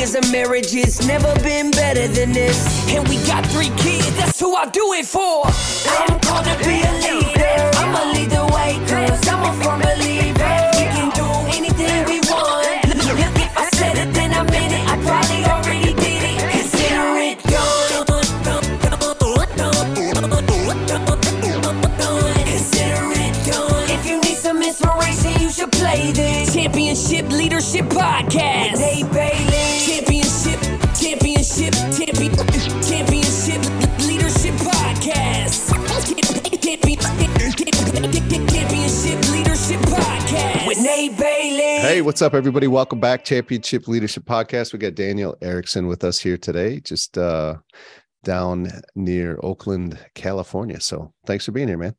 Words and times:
of 0.00 0.32
marriage, 0.32 0.74
it's 0.74 1.06
never 1.06 1.34
been 1.40 1.70
better 1.70 2.08
than 2.08 2.32
this. 2.32 2.88
And 2.88 3.06
we 3.06 3.16
got 3.26 3.44
three 3.46 3.68
kids, 3.76 4.10
that's 4.16 4.40
who 4.40 4.54
I 4.56 4.64
do 4.70 4.94
it 4.94 5.04
for. 5.04 5.44
I'm 5.44 6.18
called 6.20 6.46
to 6.46 6.56
be 6.64 6.80
a 6.80 6.92
leader. 7.04 7.70
I'ma 7.76 8.10
lead 8.12 8.30
the 8.30 8.46
way, 8.54 8.80
cause 8.88 9.28
I'm 9.28 9.42
a 9.44 9.62
firm 9.62 9.89
Hey, 41.80 42.02
what's 42.02 42.20
up, 42.22 42.34
everybody? 42.34 42.66
Welcome 42.66 43.00
back, 43.00 43.24
Championship 43.24 43.88
Leadership 43.88 44.24
Podcast. 44.24 44.72
We 44.72 44.78
got 44.78 44.94
Daniel 44.94 45.36
Erickson 45.40 45.86
with 45.86 46.04
us 46.04 46.18
here 46.18 46.36
today, 46.36 46.78
just 46.78 47.16
uh, 47.16 47.56
down 48.22 48.70
near 48.94 49.40
Oakland, 49.42 49.98
California. 50.14 50.80
So 50.80 51.12
thanks 51.26 51.46
for 51.46 51.52
being 51.52 51.68
here, 51.68 51.78
man. 51.78 51.94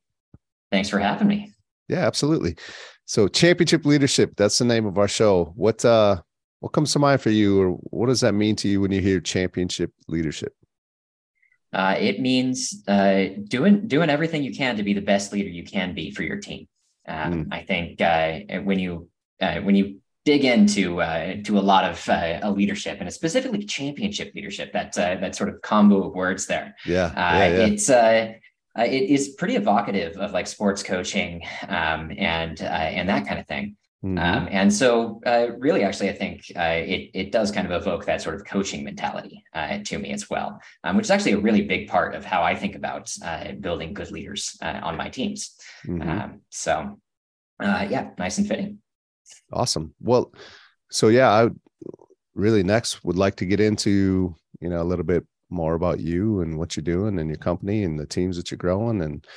Thanks 0.71 0.87
for 0.87 0.99
having 0.99 1.27
me. 1.27 1.51
Yeah, 1.89 2.05
absolutely. 2.05 2.55
So 3.05 3.27
Championship 3.27 3.85
Leadership, 3.85 4.33
that's 4.37 4.57
the 4.59 4.65
name 4.65 4.85
of 4.85 4.97
our 4.97 5.07
show. 5.07 5.51
What 5.55 5.83
uh 5.83 6.21
what 6.59 6.73
comes 6.73 6.93
to 6.93 6.99
mind 6.99 7.21
for 7.21 7.31
you 7.31 7.59
or 7.59 7.71
what 7.89 8.05
does 8.07 8.21
that 8.21 8.33
mean 8.33 8.55
to 8.57 8.67
you 8.69 8.81
when 8.81 8.91
you 8.91 9.01
hear 9.01 9.19
championship 9.19 9.91
leadership? 10.07 10.53
Uh, 11.73 11.95
it 11.97 12.19
means 12.19 12.83
uh, 12.87 13.25
doing 13.47 13.87
doing 13.87 14.09
everything 14.09 14.43
you 14.43 14.53
can 14.53 14.77
to 14.77 14.83
be 14.83 14.93
the 14.93 15.01
best 15.01 15.33
leader 15.33 15.49
you 15.49 15.63
can 15.63 15.95
be 15.95 16.11
for 16.11 16.23
your 16.23 16.37
team. 16.37 16.67
Um, 17.07 17.45
Mm. 17.45 17.47
I 17.51 17.63
think 17.63 17.99
uh, 17.99 18.61
when 18.61 18.77
you 18.77 19.09
uh, 19.41 19.59
when 19.61 19.75
you 19.75 19.97
dig 20.23 20.45
into 20.45 21.01
uh, 21.01 21.35
to 21.43 21.57
a 21.57 21.65
lot 21.73 21.83
of 21.83 22.07
uh, 22.09 22.49
leadership 22.55 22.97
and 22.99 23.07
a 23.07 23.11
specifically 23.11 23.63
championship 23.65 24.31
leadership, 24.35 24.71
that 24.73 24.97
uh, 24.97 25.15
that 25.19 25.35
sort 25.35 25.49
of 25.49 25.61
combo 25.61 26.07
of 26.07 26.13
words 26.13 26.45
there, 26.45 26.75
Yeah. 26.85 27.05
uh, 27.05 27.11
yeah, 27.15 27.47
yeah. 27.47 27.65
it's 27.65 27.89
uh, 27.89 28.33
uh, 28.77 28.83
it 28.83 29.09
is 29.09 29.29
pretty 29.29 29.55
evocative 29.55 30.17
of 30.17 30.31
like 30.31 30.47
sports 30.47 30.83
coaching 30.83 31.41
um, 31.67 32.11
and 32.17 32.61
uh, 32.61 32.65
and 32.97 33.09
that 33.09 33.27
kind 33.27 33.39
of 33.39 33.47
thing. 33.47 33.75
Mhm. 34.03 34.17
Um, 34.19 34.47
and 34.49 34.73
so, 34.73 35.21
uh, 35.27 35.47
really, 35.59 35.83
actually, 35.83 36.09
I 36.09 36.13
think 36.13 36.41
uh, 36.55 36.81
it 36.95 37.11
it 37.13 37.31
does 37.31 37.51
kind 37.51 37.71
of 37.71 37.81
evoke 37.81 38.05
that 38.05 38.19
sort 38.21 38.35
of 38.35 38.45
coaching 38.45 38.83
mentality 38.83 39.43
uh, 39.53 39.77
to 39.85 39.99
me 39.99 40.11
as 40.11 40.27
well, 40.27 40.59
um, 40.83 40.95
which 40.97 41.05
is 41.05 41.11
actually 41.11 41.33
a 41.33 41.37
really 41.39 41.61
big 41.61 41.87
part 41.87 42.15
of 42.15 42.25
how 42.25 42.41
I 42.41 42.55
think 42.55 42.75
about 42.75 43.13
uh, 43.23 43.51
building 43.59 43.93
good 43.93 44.09
leaders 44.11 44.57
uh, 44.61 44.79
on 44.81 44.97
my 44.97 45.09
teams. 45.09 45.55
Mhm. 45.85 46.07
Um, 46.07 46.41
so, 46.49 46.99
uh, 47.59 47.85
yeah, 47.89 48.09
nice 48.17 48.39
and 48.39 48.47
fitting. 48.47 48.79
Awesome. 49.51 49.93
Well, 49.99 50.33
so 50.89 51.07
yeah, 51.09 51.29
I 51.29 51.49
really 52.35 52.63
next 52.63 53.03
would 53.03 53.17
like 53.17 53.35
to 53.37 53.45
get 53.45 53.59
into, 53.59 54.35
you 54.59 54.69
know, 54.69 54.81
a 54.81 54.85
little 54.85 55.05
bit 55.05 55.25
more 55.49 55.73
about 55.73 55.99
you 55.99 56.41
and 56.41 56.57
what 56.57 56.75
you're 56.75 56.83
doing 56.83 57.19
and 57.19 57.29
your 57.29 57.37
company 57.37 57.83
and 57.83 57.99
the 57.99 58.05
teams 58.05 58.37
that 58.37 58.49
you're 58.49 58.57
growing 58.57 59.01
and 59.01 59.27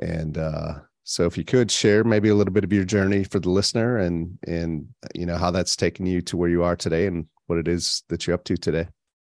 and 0.00 0.36
uh 0.36 0.74
so 1.04 1.24
if 1.24 1.38
you 1.38 1.44
could 1.44 1.70
share 1.70 2.02
maybe 2.02 2.30
a 2.30 2.34
little 2.34 2.52
bit 2.52 2.64
of 2.64 2.72
your 2.72 2.84
journey 2.84 3.22
for 3.22 3.38
the 3.38 3.50
listener 3.50 3.98
and 3.98 4.36
and 4.46 4.88
you 5.14 5.24
know 5.24 5.36
how 5.36 5.52
that's 5.52 5.76
taken 5.76 6.04
you 6.04 6.20
to 6.20 6.36
where 6.36 6.48
you 6.48 6.64
are 6.64 6.74
today 6.74 7.06
and 7.06 7.26
what 7.46 7.58
it 7.58 7.68
is 7.68 8.02
that 8.08 8.26
you're 8.26 8.34
up 8.34 8.44
to 8.44 8.56
today. 8.56 8.88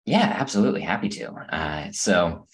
Yeah, 0.04 0.34
absolutely, 0.38 0.80
happy 0.80 1.08
to. 1.10 1.30
Uh, 1.32 1.92
so, 1.92 2.46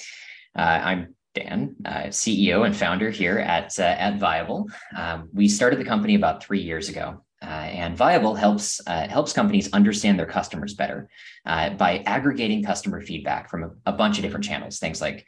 uh, 0.56 0.60
I'm 0.60 1.14
Dan, 1.34 1.76
uh, 1.84 2.08
CEO 2.08 2.66
and 2.66 2.76
founder 2.76 3.10
here 3.10 3.38
at 3.38 3.78
uh, 3.78 3.82
at 3.82 4.18
Viable. 4.18 4.68
Um, 4.94 5.30
we 5.32 5.48
started 5.48 5.78
the 5.78 5.84
company 5.84 6.16
about 6.16 6.44
three 6.44 6.60
years 6.60 6.88
ago, 6.88 7.23
and 7.44 7.96
Viable 7.96 8.34
helps 8.34 8.80
uh, 8.86 9.08
helps 9.08 9.32
companies 9.32 9.72
understand 9.72 10.18
their 10.18 10.26
customers 10.26 10.74
better 10.74 11.08
uh, 11.46 11.70
by 11.70 11.98
aggregating 12.06 12.62
customer 12.62 13.00
feedback 13.00 13.50
from 13.50 13.64
a, 13.64 13.70
a 13.86 13.92
bunch 13.92 14.18
of 14.18 14.22
different 14.22 14.44
channels, 14.44 14.78
things 14.78 15.00
like 15.00 15.26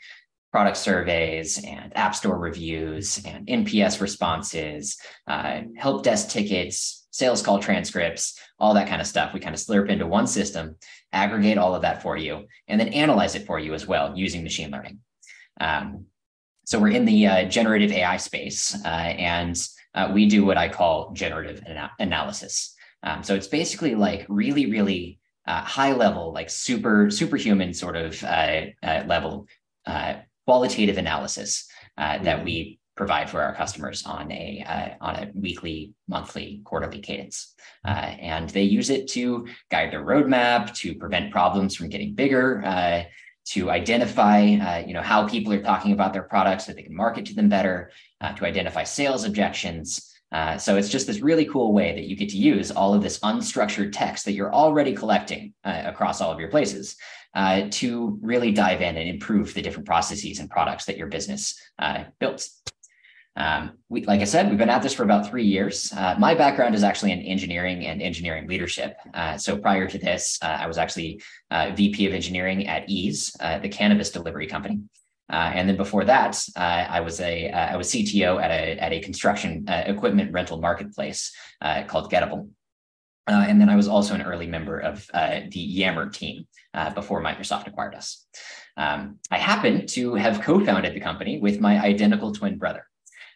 product 0.52 0.76
surveys 0.76 1.62
and 1.64 1.94
app 1.96 2.14
store 2.14 2.38
reviews 2.38 3.22
and 3.26 3.46
NPS 3.46 4.00
responses, 4.00 4.98
uh, 5.26 5.60
help 5.76 6.02
desk 6.02 6.30
tickets, 6.30 7.06
sales 7.10 7.42
call 7.42 7.58
transcripts, 7.58 8.38
all 8.58 8.74
that 8.74 8.88
kind 8.88 9.00
of 9.00 9.06
stuff. 9.06 9.34
We 9.34 9.40
kind 9.40 9.54
of 9.54 9.60
slurp 9.60 9.88
into 9.88 10.06
one 10.06 10.26
system, 10.26 10.76
aggregate 11.12 11.58
all 11.58 11.74
of 11.74 11.82
that 11.82 12.02
for 12.02 12.16
you, 12.16 12.46
and 12.68 12.80
then 12.80 12.88
analyze 12.88 13.34
it 13.34 13.46
for 13.46 13.58
you 13.58 13.74
as 13.74 13.86
well 13.86 14.16
using 14.16 14.42
machine 14.42 14.70
learning. 14.70 15.00
Um, 15.60 16.06
so 16.64 16.78
we're 16.78 16.88
in 16.88 17.04
the 17.04 17.26
uh, 17.26 17.44
generative 17.44 17.92
AI 17.92 18.16
space, 18.16 18.76
uh, 18.84 18.88
and 18.88 19.56
uh, 19.96 20.10
we 20.12 20.26
do 20.26 20.44
what 20.44 20.56
I 20.56 20.68
call 20.68 21.10
generative 21.12 21.62
ana- 21.66 21.92
analysis. 21.98 22.74
Um, 23.02 23.22
so 23.22 23.34
it's 23.34 23.48
basically 23.48 23.94
like 23.94 24.26
really, 24.28 24.70
really 24.70 25.18
uh, 25.46 25.62
high 25.62 25.92
level, 25.92 26.32
like 26.32 26.50
super 26.50 27.10
superhuman 27.10 27.72
sort 27.72 27.96
of 27.96 28.22
uh, 28.22 28.62
uh, 28.82 29.04
level 29.06 29.46
uh, 29.86 30.14
qualitative 30.44 30.98
analysis 30.98 31.68
uh, 31.98 32.18
that 32.18 32.44
we 32.44 32.78
provide 32.96 33.28
for 33.28 33.42
our 33.42 33.54
customers 33.54 34.04
on 34.06 34.32
a 34.32 34.64
uh, 34.66 35.04
on 35.04 35.16
a 35.16 35.30
weekly, 35.34 35.92
monthly, 36.08 36.62
quarterly 36.64 36.98
cadence, 36.98 37.54
uh, 37.86 37.90
and 37.90 38.50
they 38.50 38.62
use 38.62 38.90
it 38.90 39.08
to 39.08 39.46
guide 39.70 39.92
their 39.92 40.04
roadmap, 40.04 40.74
to 40.74 40.94
prevent 40.94 41.30
problems 41.30 41.76
from 41.76 41.88
getting 41.88 42.14
bigger, 42.14 42.64
uh, 42.64 43.02
to 43.46 43.70
identify 43.70 44.40
uh, 44.40 44.86
you 44.86 44.92
know 44.92 45.02
how 45.02 45.26
people 45.26 45.52
are 45.52 45.62
talking 45.62 45.92
about 45.92 46.12
their 46.12 46.22
products 46.22 46.66
so 46.66 46.72
they 46.72 46.82
can 46.82 46.94
market 46.94 47.26
to 47.26 47.34
them 47.34 47.48
better, 47.48 47.90
uh, 48.20 48.32
to 48.34 48.44
identify 48.44 48.84
sales 48.84 49.24
objections. 49.24 50.12
Uh, 50.32 50.58
so 50.58 50.76
it's 50.76 50.88
just 50.88 51.06
this 51.06 51.20
really 51.20 51.46
cool 51.46 51.72
way 51.72 51.94
that 51.94 52.04
you 52.04 52.16
get 52.16 52.28
to 52.28 52.36
use 52.36 52.72
all 52.72 52.92
of 52.92 53.02
this 53.02 53.20
unstructured 53.20 53.92
text 53.92 54.24
that 54.24 54.32
you're 54.32 54.52
already 54.52 54.92
collecting 54.92 55.54
uh, 55.64 55.82
across 55.86 56.20
all 56.20 56.32
of 56.32 56.40
your 56.40 56.50
places 56.50 56.96
uh, 57.34 57.68
to 57.70 58.18
really 58.20 58.50
dive 58.50 58.80
in 58.80 58.96
and 58.96 59.08
improve 59.08 59.54
the 59.54 59.62
different 59.62 59.86
processes 59.86 60.40
and 60.40 60.50
products 60.50 60.86
that 60.86 60.96
your 60.96 61.06
business 61.06 61.56
uh, 61.78 62.02
builds. 62.18 62.62
Um, 63.36 63.72
we, 63.88 64.04
like 64.04 64.20
I 64.20 64.24
said, 64.24 64.48
we've 64.48 64.58
been 64.58 64.70
at 64.70 64.82
this 64.82 64.94
for 64.94 65.02
about 65.02 65.28
three 65.28 65.44
years. 65.44 65.92
Uh, 65.94 66.16
my 66.18 66.34
background 66.34 66.74
is 66.74 66.82
actually 66.82 67.12
in 67.12 67.20
engineering 67.20 67.84
and 67.86 68.00
engineering 68.00 68.48
leadership. 68.48 68.96
Uh, 69.12 69.36
so 69.36 69.58
prior 69.58 69.86
to 69.86 69.98
this, 69.98 70.38
uh, 70.42 70.46
I 70.46 70.66
was 70.66 70.78
actually 70.78 71.22
uh, 71.50 71.72
VP 71.74 72.06
of 72.06 72.14
engineering 72.14 72.66
at 72.66 72.88
Eaze, 72.88 73.36
uh, 73.40 73.58
the 73.58 73.68
cannabis 73.68 74.10
delivery 74.10 74.46
company. 74.46 74.80
Uh, 75.30 75.50
and 75.54 75.68
then 75.68 75.76
before 75.76 76.04
that, 76.04 76.40
I 76.56 77.00
was 77.00 77.20
a 77.20 77.50
I 77.50 77.76
was 77.76 77.88
CTO 77.88 78.40
at 78.40 78.52
a 78.52 78.78
at 78.78 78.92
a 78.92 79.00
construction 79.00 79.64
equipment 79.68 80.32
rental 80.32 80.60
marketplace 80.60 81.34
called 81.88 82.12
Gettable. 82.12 82.48
And 83.26 83.60
then 83.60 83.68
I 83.68 83.74
was 83.74 83.88
also 83.88 84.14
an 84.14 84.22
early 84.22 84.46
member 84.46 84.78
of 84.78 85.04
the 85.08 85.58
Yammer 85.58 86.10
team 86.10 86.46
before 86.94 87.20
Microsoft 87.24 87.66
acquired 87.66 87.96
us. 87.96 88.24
Um, 88.76 89.18
I 89.28 89.38
happen 89.38 89.88
to 89.88 90.14
have 90.14 90.42
co-founded 90.42 90.94
the 90.94 91.00
company 91.00 91.40
with 91.40 91.58
my 91.60 91.82
identical 91.82 92.32
twin 92.32 92.56
brother. 92.56 92.86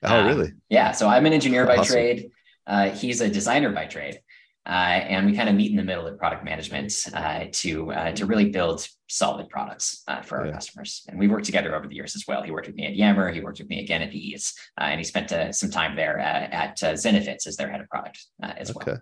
Oh, 0.02 0.20
Um, 0.20 0.26
really? 0.26 0.52
Yeah. 0.69 0.93
So 0.93 1.08
I'm 1.08 1.26
an 1.26 1.32
engineer 1.32 1.67
by 1.67 1.76
Awesome. 1.76 1.93
trade. 1.94 2.31
Uh, 2.67 2.91
he's 2.91 3.20
a 3.20 3.29
designer 3.29 3.70
by 3.73 3.87
trade. 3.87 4.20
Uh, 4.67 4.70
and 5.08 5.25
we 5.26 5.35
kind 5.35 5.49
of 5.49 5.55
meet 5.55 5.70
in 5.70 5.76
the 5.79 5.82
middle 5.82 6.06
at 6.06 6.19
product 6.19 6.44
management 6.44 6.93
uh, 7.14 7.47
to 7.50 7.91
uh, 7.93 8.12
to 8.12 8.26
really 8.26 8.50
build 8.50 8.87
solid 9.08 9.49
products 9.49 10.02
uh, 10.06 10.20
for 10.20 10.38
our 10.38 10.47
Yeah. 10.47 10.52
customers. 10.52 11.02
And 11.08 11.19
we 11.19 11.29
worked 11.29 11.47
together 11.47 11.75
over 11.75 11.88
the 11.88 11.94
years 11.94 12.14
as 12.14 12.25
well. 12.29 12.43
He 12.43 12.50
worked 12.50 12.67
with 12.67 12.76
me 12.76 12.87
at 12.87 12.94
Yammer. 12.94 13.32
He 13.32 13.41
worked 13.41 13.58
with 13.58 13.70
me 13.70 13.81
again 13.81 14.02
at 14.02 14.12
Eaze, 14.12 14.55
uh, 14.79 14.85
and 14.85 15.00
he 15.00 15.05
spent 15.05 15.32
uh, 15.32 15.50
some 15.52 15.70
time 15.70 15.97
there 15.97 16.19
uh, 16.20 16.23
at 16.23 16.82
uh, 16.85 16.93
Zenefits 16.93 17.47
as 17.47 17.56
their 17.56 17.70
head 17.70 17.81
of 17.81 17.88
product 17.88 18.23
uh, 18.43 18.52
as 18.58 18.73
well. 18.75 18.82
Okay. 18.87 19.00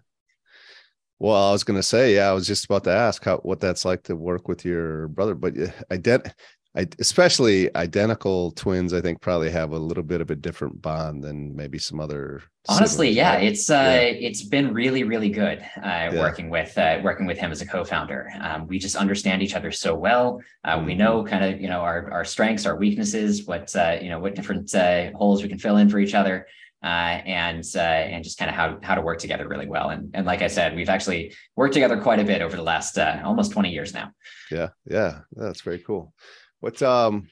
Well, 1.19 1.49
I 1.49 1.51
was 1.51 1.65
going 1.65 1.79
to 1.79 1.83
say, 1.83 2.15
yeah, 2.15 2.31
I 2.31 2.33
was 2.33 2.47
just 2.47 2.65
about 2.67 2.85
to 2.85 2.93
ask 2.93 3.25
how 3.25 3.39
what 3.39 3.59
that's 3.59 3.85
like 3.85 4.05
to 4.05 4.15
work 4.15 4.47
with 4.47 4.65
your 4.65 5.09
brother, 5.09 5.35
but 5.35 5.57
yeah, 5.57 5.73
ident- 5.91 6.33
I, 6.77 6.87
especially 7.01 7.75
identical 7.75 8.51
twins, 8.53 8.93
I 8.93 9.01
think 9.01 9.21
probably 9.23 9.51
have 9.51 9.73
a 9.73 9.79
little 9.79 10.03
bit 10.03 10.21
of 10.21 10.31
a 10.31 10.37
different 10.37 10.83
bond 10.83 11.25
than 11.25 11.57
maybe 11.57 11.79
some 11.79 11.99
other. 11.99 12.43
Honestly, 12.69 13.11
yeah, 13.11 13.35
right? 13.35 13.45
it's 13.45 13.71
uh, 13.71 13.75
yeah. 13.75 14.29
it's 14.29 14.43
been 14.43 14.75
really, 14.75 15.03
really 15.03 15.31
good 15.31 15.61
uh, 15.79 15.81
yeah. 15.83 16.11
working 16.19 16.51
with 16.51 16.77
uh, 16.77 17.01
working 17.03 17.27
with 17.27 17.39
him 17.39 17.51
as 17.51 17.63
a 17.63 17.67
co-founder. 17.67 18.31
Um, 18.41 18.67
we 18.67 18.79
just 18.79 18.97
understand 18.97 19.43
each 19.43 19.55
other 19.55 19.73
so 19.73 19.95
well. 19.95 20.43
Uh, 20.63 20.77
mm-hmm. 20.77 20.87
We 20.87 20.95
know 20.95 21.25
kind 21.25 21.43
of 21.43 21.61
you 21.61 21.69
know 21.69 21.81
our 21.81 22.13
our 22.13 22.25
strengths, 22.25 22.67
our 22.67 22.77
weaknesses, 22.77 23.47
what 23.47 23.75
uh, 23.75 23.97
you 24.03 24.11
know 24.11 24.19
what 24.19 24.35
different 24.35 24.75
uh, 24.75 25.11
holes 25.15 25.43
we 25.43 25.49
can 25.49 25.59
fill 25.59 25.79
in 25.79 25.89
for 25.89 25.99
each 25.99 26.15
other. 26.15 26.47
and 26.83 27.65
and 27.75 28.23
just 28.23 28.39
kind 28.39 28.51
of 28.51 28.55
how 28.55 28.79
how 28.83 28.95
to 28.95 29.01
work 29.01 29.19
together 29.19 29.49
really 29.49 29.67
well. 29.67 29.89
And 29.89 30.11
and 30.13 30.27
like 30.27 30.43
I 30.43 30.49
said, 30.49 30.77
we've 30.77 30.91
actually 30.91 31.35
worked 31.57 31.73
together 31.73 31.99
quite 31.99 32.21
a 32.21 32.25
bit 32.25 32.43
over 32.43 32.57
the 32.57 32.63
last 32.63 32.99
almost 32.99 33.53
twenty 33.53 33.71
years 33.71 33.95
now. 33.95 34.13
Yeah, 34.51 34.69
yeah, 34.85 35.21
that's 35.33 35.63
very 35.63 35.79
cool. 35.79 36.13
What's 36.61 36.83
um 36.83 37.29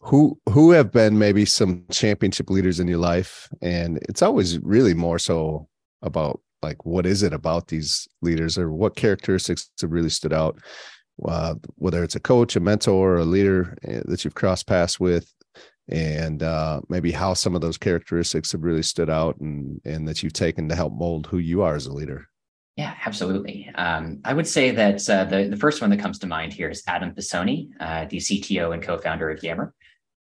who 0.00 0.38
who 0.50 0.70
have 0.72 0.92
been 0.92 1.18
maybe 1.18 1.44
some 1.44 1.84
championship 1.90 2.50
leaders 2.50 2.80
in 2.80 2.88
your 2.88 2.98
life? 2.98 3.48
And 3.62 3.98
it's 4.08 4.22
always 4.22 4.58
really 4.60 4.94
more 4.94 5.18
so 5.18 5.68
about 6.02 6.40
like 6.62 6.84
what 6.86 7.06
is 7.06 7.22
it 7.22 7.32
about 7.32 7.68
these 7.68 8.08
leaders 8.22 8.56
or 8.58 8.72
what 8.72 8.96
characteristics 8.96 9.70
have 9.80 9.92
really 9.92 10.10
stood 10.10 10.32
out? 10.32 10.58
Uh, 11.26 11.54
whether 11.76 12.02
it's 12.02 12.16
a 12.16 12.20
coach 12.20 12.56
a 12.56 12.60
mentor 12.60 13.12
or 13.12 13.18
a 13.18 13.24
leader 13.24 13.76
eh, 13.84 14.00
that 14.06 14.24
you've 14.24 14.34
crossed 14.34 14.66
paths 14.66 14.98
with 14.98 15.32
and 15.88 16.42
uh, 16.42 16.80
maybe 16.88 17.12
how 17.12 17.34
some 17.34 17.54
of 17.54 17.60
those 17.60 17.78
characteristics 17.78 18.50
have 18.50 18.64
really 18.64 18.82
stood 18.82 19.08
out 19.08 19.38
and 19.38 19.80
and 19.84 20.08
that 20.08 20.22
you've 20.22 20.32
taken 20.32 20.68
to 20.68 20.74
help 20.74 20.92
mold 20.92 21.26
who 21.28 21.38
you 21.38 21.62
are 21.62 21.76
as 21.76 21.86
a 21.86 21.92
leader 21.92 22.26
yeah, 22.76 22.94
absolutely. 23.06 23.70
Um, 23.74 24.20
I 24.24 24.34
would 24.34 24.48
say 24.48 24.72
that 24.72 25.08
uh, 25.08 25.24
the, 25.24 25.48
the 25.48 25.56
first 25.56 25.80
one 25.80 25.90
that 25.90 26.00
comes 26.00 26.18
to 26.20 26.26
mind 26.26 26.52
here 26.52 26.68
is 26.68 26.82
Adam 26.88 27.14
Pisoni, 27.14 27.68
uh, 27.78 28.06
the 28.06 28.16
CTO 28.16 28.74
and 28.74 28.82
co-founder 28.82 29.30
of 29.30 29.42
Yammer. 29.42 29.72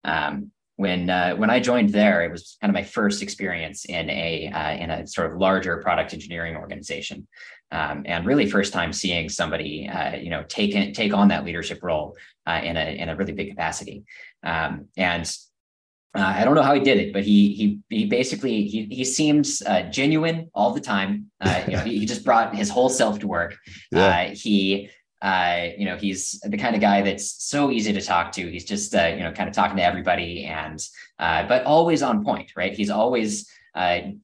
Um, 0.03 0.51
when 0.77 1.09
uh, 1.09 1.35
when 1.35 1.49
I 1.49 1.59
joined 1.59 1.89
there, 1.89 2.23
it 2.23 2.31
was 2.31 2.57
kind 2.61 2.71
of 2.71 2.73
my 2.73 2.83
first 2.83 3.21
experience 3.21 3.83
in 3.85 4.09
a 4.09 4.49
uh, 4.49 4.71
in 4.71 4.89
a 4.89 5.05
sort 5.05 5.29
of 5.29 5.37
larger 5.37 5.77
product 5.77 6.13
engineering 6.13 6.55
organization, 6.55 7.27
um, 7.71 8.03
and 8.05 8.25
really 8.25 8.49
first 8.49 8.71
time 8.71 8.93
seeing 8.93 9.27
somebody 9.27 9.89
uh, 9.89 10.15
you 10.15 10.29
know 10.29 10.43
take 10.47 10.73
in, 10.73 10.93
take 10.93 11.13
on 11.13 11.27
that 11.27 11.43
leadership 11.43 11.79
role 11.83 12.15
uh, 12.47 12.61
in 12.63 12.77
a 12.77 12.97
in 12.97 13.09
a 13.09 13.15
really 13.17 13.33
big 13.33 13.49
capacity. 13.49 14.05
Um, 14.41 14.87
and 14.95 15.29
uh, 16.15 16.33
I 16.37 16.43
don't 16.43 16.55
know 16.55 16.63
how 16.63 16.73
he 16.73 16.79
did 16.79 16.97
it, 16.97 17.13
but 17.13 17.23
he 17.23 17.53
he 17.53 17.79
he 17.89 18.05
basically 18.05 18.65
he 18.65 18.85
he 18.85 19.05
seems 19.05 19.61
uh, 19.61 19.83
genuine 19.83 20.49
all 20.55 20.71
the 20.73 20.81
time. 20.81 21.29
Uh, 21.39 21.61
you 21.67 21.73
know, 21.73 21.79
he, 21.81 21.99
he, 21.99 22.05
just 22.07 22.25
brought 22.25 22.55
his 22.55 22.67
whole 22.67 22.89
self 22.89 23.19
to 23.19 23.27
work. 23.27 23.55
Yeah. 23.91 24.07
Uh, 24.07 24.33
he 24.33 24.89
uh, 25.21 25.67
you 25.77 25.85
know 25.85 25.97
he's 25.97 26.39
the 26.39 26.57
kind 26.57 26.73
of 26.73 26.81
guy 26.81 27.03
that's 27.03 27.43
so 27.43 27.69
easy 27.69 27.93
to 27.93 28.01
talk 28.01 28.31
to. 28.33 28.49
He's 28.49 28.65
just 28.65 28.95
uh, 28.95 29.05
you 29.15 29.19
know 29.19 29.31
kind 29.31 29.47
of 29.47 29.53
talking 29.53 29.77
to 29.77 29.83
everybody 29.83 30.45
and 30.45 30.83
but 31.19 31.63
always 31.65 32.01
on 32.01 32.23
point, 32.25 32.53
right? 32.55 32.73
He's 32.73 32.89
always 32.89 33.47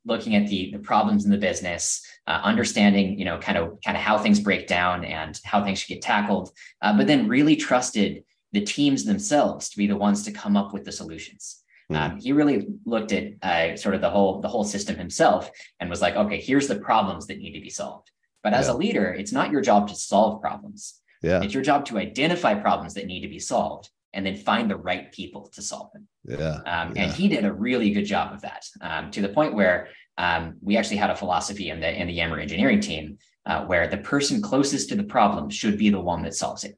looking 0.06 0.36
at 0.36 0.48
the 0.48 0.72
the 0.72 0.80
problems 0.80 1.24
in 1.24 1.30
the 1.30 1.38
business, 1.38 2.02
understanding 2.26 3.20
you 3.20 3.26
know 3.26 3.38
kind 3.38 3.60
of 3.60 3.78
kind 3.86 3.96
of 3.96 4.02
how 4.02 4.18
things 4.18 4.40
break 4.40 4.66
down 4.66 5.06
and 5.06 5.40
how 5.44 5.64
things 5.64 5.80
should 5.80 5.90
get 5.90 6.02
tackled, 6.02 6.50
but 6.82 7.06
then 7.06 7.28
really 7.28 7.56
trusted 7.56 8.24
the 8.54 8.62
teams 8.62 9.04
themselves 9.04 9.70
to 9.70 9.78
be 9.78 9.86
the 9.86 9.96
ones 9.96 10.24
to 10.24 10.32
come 10.32 10.58
up 10.58 10.74
with 10.74 10.84
the 10.84 10.92
solutions. 10.92 11.62
Mm-hmm. 11.92 12.14
Um, 12.14 12.20
he 12.20 12.32
really 12.32 12.68
looked 12.86 13.12
at 13.12 13.34
uh, 13.42 13.78
sort 13.78 13.96
of 13.96 14.02
the 14.02 14.10
whole 14.10 14.42
the 14.42 14.48
whole 14.48 14.64
system 14.64 14.96
himself 14.96 15.52
and 15.80 15.90
was 15.90 16.02
like, 16.02 16.16
okay, 16.16 16.40
here's 16.42 16.68
the 16.68 16.80
problems 16.80 17.28
that 17.28 17.38
need 17.38 17.54
to 17.54 17.62
be 17.62 17.70
solved. 17.70 18.10
But 18.44 18.54
as 18.54 18.68
yeah. 18.68 18.74
a 18.74 18.76
leader, 18.76 19.14
it's 19.14 19.32
not 19.32 19.52
your 19.52 19.62
job 19.62 19.88
to 19.90 19.96
solve 19.96 20.42
problems. 20.42 21.02
Yeah. 21.22 21.42
It's 21.42 21.54
your 21.54 21.64
job 21.64 21.86
to 21.86 21.98
identify 21.98 22.54
problems 22.54 22.94
that 22.96 23.08
need 23.08 23.22
to 23.22 23.28
be 23.28 23.40
solved 23.40 23.90
and 24.14 24.26
then 24.26 24.36
find 24.36 24.70
the 24.70 24.78
right 24.78 25.12
people 25.12 25.48
to 25.54 25.62
solve 25.62 25.92
them. 25.94 26.08
Yeah. 26.26 26.58
Um, 26.66 26.96
yeah. 26.96 27.04
And 27.04 27.12
he 27.12 27.28
did 27.28 27.46
a 27.46 27.54
really 27.54 27.92
good 27.92 28.06
job 28.06 28.34
of 28.34 28.42
that 28.42 28.66
um, 28.82 29.12
to 29.12 29.22
the 29.22 29.30
point 29.30 29.54
where 29.54 29.90
um, 30.18 30.56
we 30.62 30.78
actually 30.78 30.98
had 30.98 31.10
a 31.10 31.16
philosophy 31.16 31.70
in 31.70 31.80
the 31.80 32.02
in 32.02 32.08
the 32.08 32.14
Yammer 32.14 32.40
engineering 32.40 32.80
team 32.80 33.18
uh, 33.46 33.66
where 33.66 33.88
the 33.88 33.98
person 33.98 34.42
closest 34.42 34.90
to 34.90 34.96
the 34.96 35.04
problem 35.04 35.50
should 35.50 35.78
be 35.78 35.90
the 35.90 36.00
one 36.00 36.24
that 36.24 36.34
solves 36.34 36.64
it. 36.64 36.78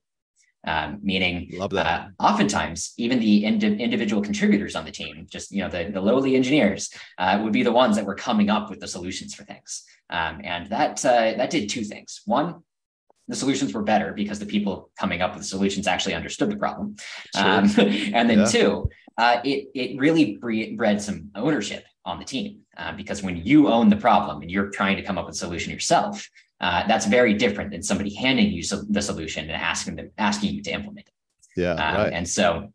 Um, 0.67 0.99
meaning, 1.01 1.49
Love 1.53 1.71
that. 1.71 1.87
Uh, 1.87 2.07
oftentimes, 2.19 2.93
even 2.97 3.19
the 3.19 3.45
ind- 3.45 3.63
individual 3.63 4.21
contributors 4.21 4.75
on 4.75 4.83
the 4.83 4.91
team, 4.91 5.25
just 5.29 5.49
you 5.49 5.63
know, 5.63 5.69
the, 5.69 5.89
the 5.93 6.01
lowly 6.01 6.35
engineers, 6.35 6.91
uh, 7.17 7.39
would 7.41 7.53
be 7.53 7.63
the 7.63 7.71
ones 7.71 7.95
that 7.95 8.05
were 8.05 8.15
coming 8.15 8.49
up 8.49 8.69
with 8.69 8.81
the 8.81 8.87
solutions 8.87 9.33
for 9.33 9.45
things. 9.45 9.85
Um, 10.09 10.41
and 10.43 10.69
that 10.69 11.03
uh, 11.05 11.33
that 11.37 11.49
did 11.49 11.69
two 11.69 11.85
things. 11.85 12.21
One, 12.25 12.63
the 13.29 13.35
solutions 13.35 13.73
were 13.73 13.81
better 13.81 14.13
because 14.13 14.39
the 14.39 14.45
people 14.45 14.89
coming 14.99 15.21
up 15.21 15.33
with 15.33 15.43
the 15.43 15.47
solutions 15.47 15.87
actually 15.87 16.15
understood 16.15 16.49
the 16.49 16.57
problem. 16.57 16.97
Um, 17.35 17.69
and 17.77 18.29
then 18.29 18.39
yeah. 18.39 18.45
two, 18.45 18.89
uh, 19.17 19.39
it 19.45 19.69
it 19.73 19.99
really 19.99 20.37
bred 20.37 21.01
some 21.01 21.31
ownership 21.33 21.85
on 22.03 22.19
the 22.19 22.25
team 22.25 22.59
uh, 22.77 22.93
because 22.93 23.23
when 23.23 23.37
you 23.37 23.69
own 23.69 23.89
the 23.89 23.97
problem 23.97 24.41
and 24.41 24.51
you're 24.51 24.69
trying 24.69 24.97
to 24.97 25.03
come 25.03 25.17
up 25.17 25.25
with 25.25 25.35
a 25.35 25.37
solution 25.37 25.71
yourself, 25.71 26.29
uh, 26.59 26.87
that's 26.87 27.05
very 27.05 27.33
different 27.33 27.71
than 27.71 27.83
somebody 27.83 28.13
handing 28.13 28.51
you 28.51 28.63
so, 28.63 28.81
the 28.89 29.01
solution 29.01 29.43
and 29.49 29.61
asking 29.61 29.95
them 29.95 30.11
asking 30.17 30.53
you 30.53 30.61
to 30.63 30.71
implement 30.71 31.07
it. 31.07 31.13
Yeah, 31.55 31.73
um, 31.73 31.95
right. 31.97 32.13
and 32.13 32.27
so 32.27 32.71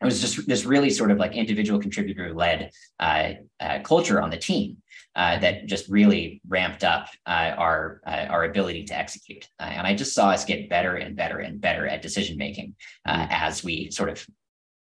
it 0.00 0.04
was 0.04 0.20
just 0.20 0.46
this 0.46 0.64
really 0.64 0.90
sort 0.90 1.10
of 1.10 1.18
like 1.18 1.32
individual 1.32 1.80
contributor 1.80 2.34
led 2.34 2.70
uh, 3.00 3.32
uh, 3.60 3.78
culture 3.82 4.20
on 4.20 4.30
the 4.30 4.36
team 4.36 4.76
uh, 5.16 5.38
that 5.38 5.66
just 5.66 5.88
really 5.88 6.40
ramped 6.48 6.84
up 6.84 7.08
uh, 7.26 7.54
our 7.56 8.00
uh, 8.06 8.26
our 8.28 8.44
ability 8.44 8.84
to 8.84 8.96
execute. 8.96 9.48
Uh, 9.60 9.64
and 9.64 9.86
I 9.86 9.94
just 9.94 10.14
saw 10.14 10.30
us 10.30 10.44
get 10.44 10.68
better 10.68 10.96
and 10.96 11.16
better 11.16 11.38
and 11.38 11.60
better 11.60 11.86
at 11.86 12.02
decision 12.02 12.36
making 12.36 12.74
mm. 13.06 13.28
as 13.30 13.64
we 13.64 13.90
sort 13.90 14.10
of 14.10 14.26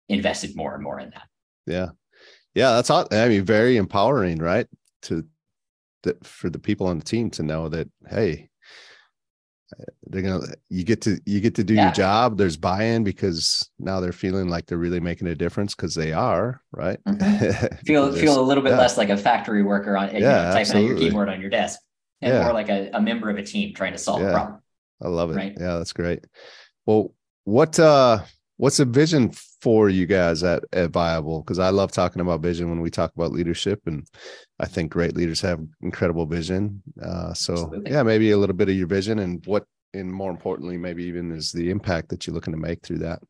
invested 0.08 0.56
more 0.56 0.74
and 0.74 0.82
more 0.82 0.98
in 0.98 1.10
that. 1.10 1.28
Yeah, 1.66 1.90
yeah, 2.54 2.72
that's 2.72 2.90
I 2.90 3.28
mean, 3.28 3.44
very 3.44 3.76
empowering, 3.76 4.38
right? 4.38 4.66
To 5.02 5.24
that 6.02 6.24
for 6.26 6.50
the 6.50 6.58
people 6.58 6.86
on 6.86 6.98
the 6.98 7.04
team 7.04 7.30
to 7.30 7.42
know 7.42 7.68
that 7.68 7.88
hey 8.08 8.48
they're 10.08 10.22
gonna 10.22 10.40
you 10.68 10.84
get 10.84 11.00
to 11.00 11.18
you 11.24 11.40
get 11.40 11.54
to 11.54 11.64
do 11.64 11.74
yeah. 11.74 11.84
your 11.84 11.92
job 11.92 12.36
there's 12.36 12.56
buy-in 12.56 13.04
because 13.04 13.70
now 13.78 14.00
they're 14.00 14.12
feeling 14.12 14.48
like 14.48 14.66
they're 14.66 14.78
really 14.78 15.00
making 15.00 15.28
a 15.28 15.34
difference 15.34 15.74
because 15.74 15.94
they 15.94 16.12
are 16.12 16.60
right 16.72 16.98
mm-hmm. 17.04 17.74
feel 17.86 18.12
feel 18.12 18.40
a 18.40 18.42
little 18.42 18.62
bit 18.62 18.70
yeah. 18.70 18.78
less 18.78 18.98
like 18.98 19.08
a 19.08 19.16
factory 19.16 19.62
worker 19.62 19.96
on 19.96 20.08
yeah, 20.08 20.14
you 20.14 20.20
know, 20.20 20.28
typing 20.28 20.60
absolutely. 20.60 20.90
on 20.90 20.96
your 20.96 20.98
keyboard 20.98 21.28
on 21.28 21.40
your 21.40 21.50
desk 21.50 21.80
and 22.20 22.34
yeah. 22.34 22.42
more 22.42 22.52
like 22.52 22.68
a, 22.68 22.90
a 22.92 23.00
member 23.00 23.30
of 23.30 23.38
a 23.38 23.42
team 23.42 23.74
trying 23.74 23.92
to 23.92 23.98
solve 23.98 24.22
a 24.22 24.30
problem 24.30 24.60
i 25.02 25.08
love 25.08 25.30
it 25.30 25.36
right? 25.36 25.54
yeah 25.58 25.78
that's 25.78 25.92
great 25.92 26.24
well 26.86 27.14
what 27.44 27.78
uh 27.78 28.20
what's 28.58 28.76
the 28.76 28.84
vision 28.84 29.32
for 29.62 29.88
you 29.88 30.06
guys 30.06 30.42
at, 30.42 30.64
at 30.72 30.90
viable 30.90 31.40
because 31.40 31.60
i 31.60 31.70
love 31.70 31.92
talking 31.92 32.20
about 32.20 32.40
vision 32.40 32.68
when 32.68 32.80
we 32.80 32.90
talk 32.90 33.12
about 33.14 33.30
leadership 33.30 33.80
and 33.86 34.04
i 34.58 34.66
think 34.66 34.90
great 34.90 35.16
leaders 35.16 35.40
have 35.40 35.60
incredible 35.82 36.26
vision 36.26 36.82
uh, 37.00 37.32
so 37.32 37.52
Absolutely. 37.52 37.90
yeah 37.92 38.02
maybe 38.02 38.32
a 38.32 38.36
little 38.36 38.56
bit 38.56 38.68
of 38.68 38.74
your 38.74 38.88
vision 38.88 39.20
and 39.20 39.46
what 39.46 39.64
and 39.94 40.12
more 40.12 40.32
importantly 40.32 40.76
maybe 40.76 41.04
even 41.04 41.30
is 41.30 41.52
the 41.52 41.70
impact 41.70 42.08
that 42.08 42.26
you're 42.26 42.34
looking 42.34 42.52
to 42.52 42.58
make 42.58 42.82
through 42.82 42.98
that 42.98 43.20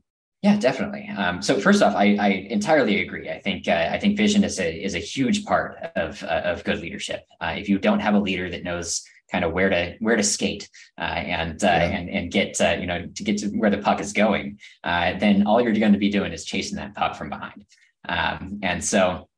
yeah, 0.42 0.56
definitely. 0.56 1.08
Um, 1.16 1.40
so 1.40 1.60
first 1.60 1.84
off, 1.84 1.94
I, 1.94 2.16
I, 2.16 2.28
entirely 2.50 3.00
agree. 3.00 3.30
I 3.30 3.38
think 3.38 3.68
uh, 3.68 3.90
I 3.92 3.96
think 4.00 4.16
vision 4.16 4.42
is 4.42 4.58
a 4.58 4.74
is 4.74 4.96
a 4.96 4.98
huge 4.98 5.44
part 5.44 5.76
of 5.94 6.20
uh, 6.24 6.42
of 6.44 6.64
good 6.64 6.80
leadership. 6.80 7.24
Uh, 7.40 7.54
if 7.56 7.68
you 7.68 7.78
don't 7.78 8.00
have 8.00 8.14
a 8.14 8.18
leader 8.18 8.50
that 8.50 8.64
knows 8.64 9.04
kind 9.32 9.44
of 9.44 9.52
where 9.52 9.70
to 9.70 9.96
where 10.00 10.16
to 10.16 10.22
skate 10.22 10.68
uh, 10.98 11.00
and 11.00 11.64
uh, 11.64 11.66
yeah. 11.66 11.82
and 11.84 12.10
and 12.10 12.30
get 12.30 12.60
uh, 12.60 12.76
you 12.78 12.86
know 12.86 13.06
to 13.06 13.24
get 13.24 13.38
to 13.38 13.48
where 13.48 13.70
the 13.70 13.78
puck 13.78 14.00
is 14.00 14.12
going, 14.12 14.58
uh, 14.84 15.18
then 15.18 15.46
all 15.46 15.60
you're 15.60 15.72
going 15.72 15.94
to 15.94 15.98
be 15.98 16.10
doing 16.10 16.32
is 16.32 16.44
chasing 16.44 16.76
that 16.76 16.94
puck 16.94 17.16
from 17.16 17.30
behind. 17.30 17.64
Um, 18.08 18.60
and 18.62 18.84
so, 18.84 19.28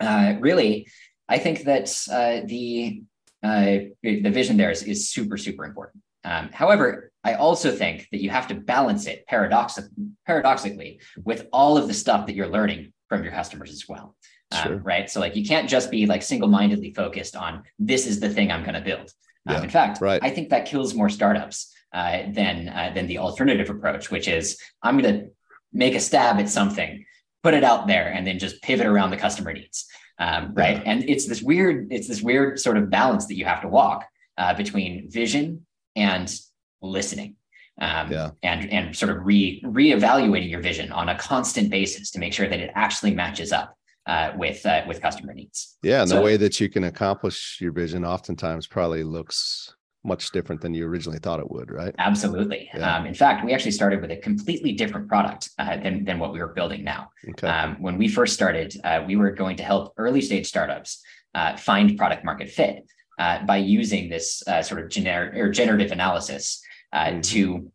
uh, 0.00 0.34
really, 0.40 0.88
I 1.28 1.38
think 1.38 1.64
that 1.64 1.86
uh, 2.10 2.46
the 2.46 3.02
the 3.42 4.30
vision 4.30 4.56
there 4.56 4.70
is, 4.70 4.82
is 4.82 5.10
super 5.10 5.36
super 5.36 5.64
important. 5.64 6.02
Um, 6.24 6.48
however, 6.52 7.12
I 7.22 7.34
also 7.34 7.70
think 7.70 8.08
that 8.10 8.20
you 8.20 8.30
have 8.30 8.48
to 8.48 8.54
balance 8.54 9.06
it 9.06 9.26
paradox- 9.28 9.78
paradoxically 10.26 11.00
with 11.24 11.46
all 11.52 11.78
of 11.78 11.86
the 11.86 11.94
stuff 11.94 12.26
that 12.26 12.34
you're 12.34 12.48
learning 12.48 12.92
from 13.08 13.22
your 13.22 13.32
customers 13.32 13.70
as 13.70 13.84
well. 13.88 14.16
Um, 14.52 14.82
right. 14.82 15.10
So 15.10 15.20
like 15.20 15.36
you 15.36 15.44
can't 15.44 15.68
just 15.68 15.90
be 15.90 16.06
like 16.06 16.22
single-mindedly 16.22 16.94
focused 16.94 17.36
on 17.36 17.64
this 17.78 18.06
is 18.06 18.20
the 18.20 18.28
thing 18.28 18.50
I'm 18.50 18.62
going 18.62 18.74
to 18.74 18.80
build. 18.80 19.12
Um, 19.46 19.64
in 19.64 19.70
fact, 19.70 20.00
right. 20.00 20.22
I 20.22 20.30
think 20.30 20.50
that 20.50 20.66
kills 20.66 20.94
more 20.94 21.08
startups 21.08 21.72
uh, 21.92 22.24
than 22.32 22.68
uh, 22.68 22.92
than 22.94 23.06
the 23.06 23.18
alternative 23.18 23.70
approach, 23.70 24.10
which 24.10 24.28
is 24.28 24.58
I'm 24.82 24.98
going 24.98 25.14
to 25.14 25.28
make 25.72 25.94
a 25.94 26.00
stab 26.00 26.38
at 26.38 26.48
something, 26.48 27.04
put 27.42 27.54
it 27.54 27.64
out 27.64 27.86
there, 27.86 28.08
and 28.08 28.26
then 28.26 28.38
just 28.38 28.62
pivot 28.62 28.86
around 28.86 29.10
the 29.10 29.16
customer 29.16 29.52
needs. 29.52 29.86
Um, 30.18 30.54
right, 30.54 30.76
yeah. 30.76 30.82
and 30.86 31.08
it's 31.08 31.26
this 31.26 31.42
weird 31.42 31.88
it's 31.90 32.08
this 32.08 32.22
weird 32.22 32.58
sort 32.58 32.76
of 32.76 32.90
balance 32.90 33.26
that 33.26 33.36
you 33.36 33.44
have 33.44 33.62
to 33.62 33.68
walk 33.68 34.04
uh, 34.38 34.54
between 34.54 35.10
vision 35.10 35.66
and 35.94 36.34
listening. 36.82 37.36
Um, 37.78 38.10
yeah. 38.10 38.30
and 38.42 38.72
and 38.72 38.96
sort 38.96 39.14
of 39.14 39.26
re 39.26 39.62
reevaluating 39.62 40.50
your 40.50 40.62
vision 40.62 40.90
on 40.92 41.10
a 41.10 41.18
constant 41.18 41.68
basis 41.68 42.10
to 42.12 42.18
make 42.18 42.32
sure 42.32 42.48
that 42.48 42.58
it 42.58 42.70
actually 42.74 43.14
matches 43.14 43.52
up 43.52 43.76
uh, 44.06 44.32
with 44.36 44.64
uh, 44.64 44.82
with 44.86 45.02
customer 45.02 45.34
needs. 45.34 45.76
Yeah, 45.82 46.00
and 46.00 46.10
so, 46.10 46.16
the 46.16 46.22
way 46.22 46.36
that 46.36 46.60
you 46.60 46.68
can 46.68 46.84
accomplish 46.84 47.58
your 47.60 47.72
vision 47.72 48.04
oftentimes 48.04 48.66
probably 48.66 49.02
looks 49.02 49.74
much 50.06 50.30
different 50.30 50.60
than 50.60 50.72
you 50.72 50.86
originally 50.86 51.18
thought 51.18 51.40
it 51.40 51.50
would, 51.50 51.70
right? 51.70 51.94
Absolutely. 51.98 52.70
Yeah. 52.72 52.96
Um, 52.96 53.06
in 53.06 53.14
fact, 53.14 53.44
we 53.44 53.52
actually 53.52 53.72
started 53.72 54.00
with 54.00 54.12
a 54.12 54.16
completely 54.16 54.72
different 54.72 55.08
product 55.08 55.50
uh, 55.58 55.76
than, 55.78 56.04
than 56.04 56.20
what 56.20 56.32
we 56.32 56.38
were 56.38 56.52
building 56.54 56.84
now. 56.84 57.10
Okay. 57.30 57.48
Um, 57.48 57.76
when 57.80 57.98
we 57.98 58.06
first 58.06 58.32
started, 58.32 58.74
uh, 58.84 59.02
we 59.06 59.16
were 59.16 59.32
going 59.32 59.56
to 59.56 59.64
help 59.64 59.94
early 59.96 60.20
stage 60.20 60.46
startups 60.46 61.02
uh, 61.34 61.56
find 61.56 61.98
product 61.98 62.24
market 62.24 62.50
fit 62.50 62.86
uh, 63.18 63.44
by 63.44 63.56
using 63.56 64.08
this 64.08 64.46
uh, 64.46 64.62
sort 64.62 64.80
of 64.82 64.88
gener- 64.88 65.34
or 65.36 65.50
generative 65.50 65.90
analysis 65.90 66.62
uh, 66.92 67.06
mm-hmm. 67.06 67.20
to 67.20 67.72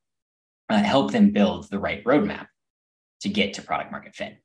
help 0.69 1.11
them 1.11 1.31
build 1.31 1.69
the 1.69 1.79
right 1.79 2.03
roadmap 2.05 2.47
to 3.19 3.29
get 3.29 3.55
to 3.55 3.61
product 3.61 3.91
market 3.91 4.15
fit. 4.15 4.37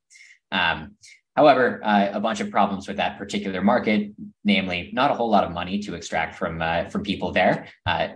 Um, 0.50 0.96
However, 1.36 1.80
uh, 1.84 2.08
a 2.12 2.20
bunch 2.20 2.40
of 2.40 2.50
problems 2.50 2.88
with 2.88 2.96
that 2.96 3.18
particular 3.18 3.60
market, 3.62 4.12
namely 4.44 4.90
not 4.92 5.10
a 5.10 5.14
whole 5.14 5.30
lot 5.30 5.44
of 5.44 5.52
money 5.52 5.78
to 5.80 5.94
extract 5.94 6.34
from 6.34 6.62
uh, 6.62 6.88
from 6.88 7.02
people 7.02 7.30
there. 7.32 7.68
Uh, 7.84 8.08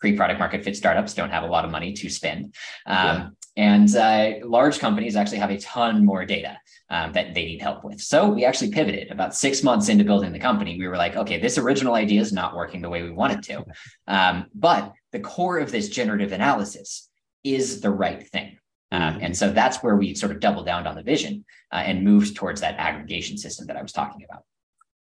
pre-product 0.00 0.38
market 0.38 0.62
fit 0.62 0.76
startups 0.76 1.14
don't 1.14 1.30
have 1.30 1.44
a 1.44 1.46
lot 1.46 1.64
of 1.64 1.70
money 1.70 1.92
to 1.94 2.10
spend, 2.10 2.54
um, 2.86 2.96
yeah. 2.96 3.28
and 3.56 3.96
uh, 3.96 4.46
large 4.46 4.78
companies 4.78 5.16
actually 5.16 5.38
have 5.38 5.50
a 5.50 5.58
ton 5.58 6.04
more 6.04 6.26
data 6.26 6.58
um, 6.90 7.12
that 7.12 7.34
they 7.34 7.46
need 7.46 7.62
help 7.62 7.82
with. 7.84 8.00
So 8.00 8.28
we 8.28 8.44
actually 8.44 8.72
pivoted 8.72 9.10
about 9.10 9.34
six 9.34 9.62
months 9.62 9.88
into 9.88 10.04
building 10.04 10.32
the 10.32 10.38
company. 10.38 10.76
We 10.78 10.88
were 10.88 10.98
like, 10.98 11.16
okay, 11.16 11.40
this 11.40 11.56
original 11.56 11.94
idea 11.94 12.20
is 12.20 12.32
not 12.32 12.54
working 12.54 12.82
the 12.82 12.90
way 12.90 13.02
we 13.02 13.10
want 13.10 13.32
it 13.34 13.42
to, 13.44 13.64
um, 14.08 14.46
but 14.54 14.92
the 15.12 15.20
core 15.20 15.58
of 15.58 15.70
this 15.70 15.88
generative 15.88 16.32
analysis 16.32 17.08
is 17.44 17.80
the 17.80 17.90
right 17.90 18.28
thing. 18.28 18.58
Um, 18.92 19.14
mm-hmm. 19.14 19.24
and 19.24 19.36
so 19.36 19.50
that's 19.50 19.78
where 19.78 19.96
we 19.96 20.14
sort 20.14 20.32
of 20.32 20.40
doubled 20.40 20.66
down 20.66 20.86
on 20.86 20.94
the 20.94 21.02
vision 21.02 21.44
uh, 21.72 21.76
and 21.76 22.04
moved 22.04 22.36
towards 22.36 22.60
that 22.60 22.76
aggregation 22.78 23.36
system 23.36 23.66
that 23.66 23.76
I 23.76 23.82
was 23.82 23.92
talking 23.92 24.24
about. 24.24 24.44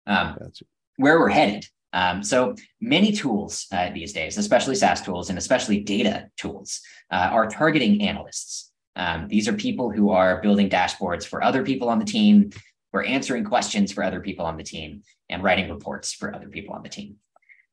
Um, 0.06 0.50
where 0.96 1.18
we're 1.18 1.30
headed. 1.30 1.66
Um, 1.92 2.22
so 2.22 2.54
many 2.80 3.10
tools 3.12 3.66
uh, 3.72 3.90
these 3.90 4.12
days, 4.12 4.38
especially 4.38 4.76
SaaS 4.76 5.02
tools 5.02 5.28
and 5.28 5.38
especially 5.38 5.80
data 5.80 6.28
tools, 6.36 6.80
uh, 7.10 7.30
are 7.32 7.48
targeting 7.48 8.02
analysts. 8.02 8.70
Um, 8.96 9.28
these 9.28 9.48
are 9.48 9.54
people 9.54 9.90
who 9.90 10.10
are 10.10 10.40
building 10.40 10.68
dashboards 10.68 11.26
for 11.26 11.42
other 11.42 11.62
people 11.64 11.88
on 11.88 11.98
the 11.98 12.04
team, 12.04 12.50
who 12.92 12.98
are 12.98 13.04
answering 13.04 13.44
questions 13.44 13.92
for 13.92 14.04
other 14.04 14.20
people 14.20 14.44
on 14.44 14.56
the 14.56 14.62
team, 14.62 15.02
and 15.28 15.42
writing 15.42 15.70
reports 15.70 16.12
for 16.12 16.34
other 16.34 16.48
people 16.48 16.74
on 16.74 16.82
the 16.82 16.88
team. 16.88 17.16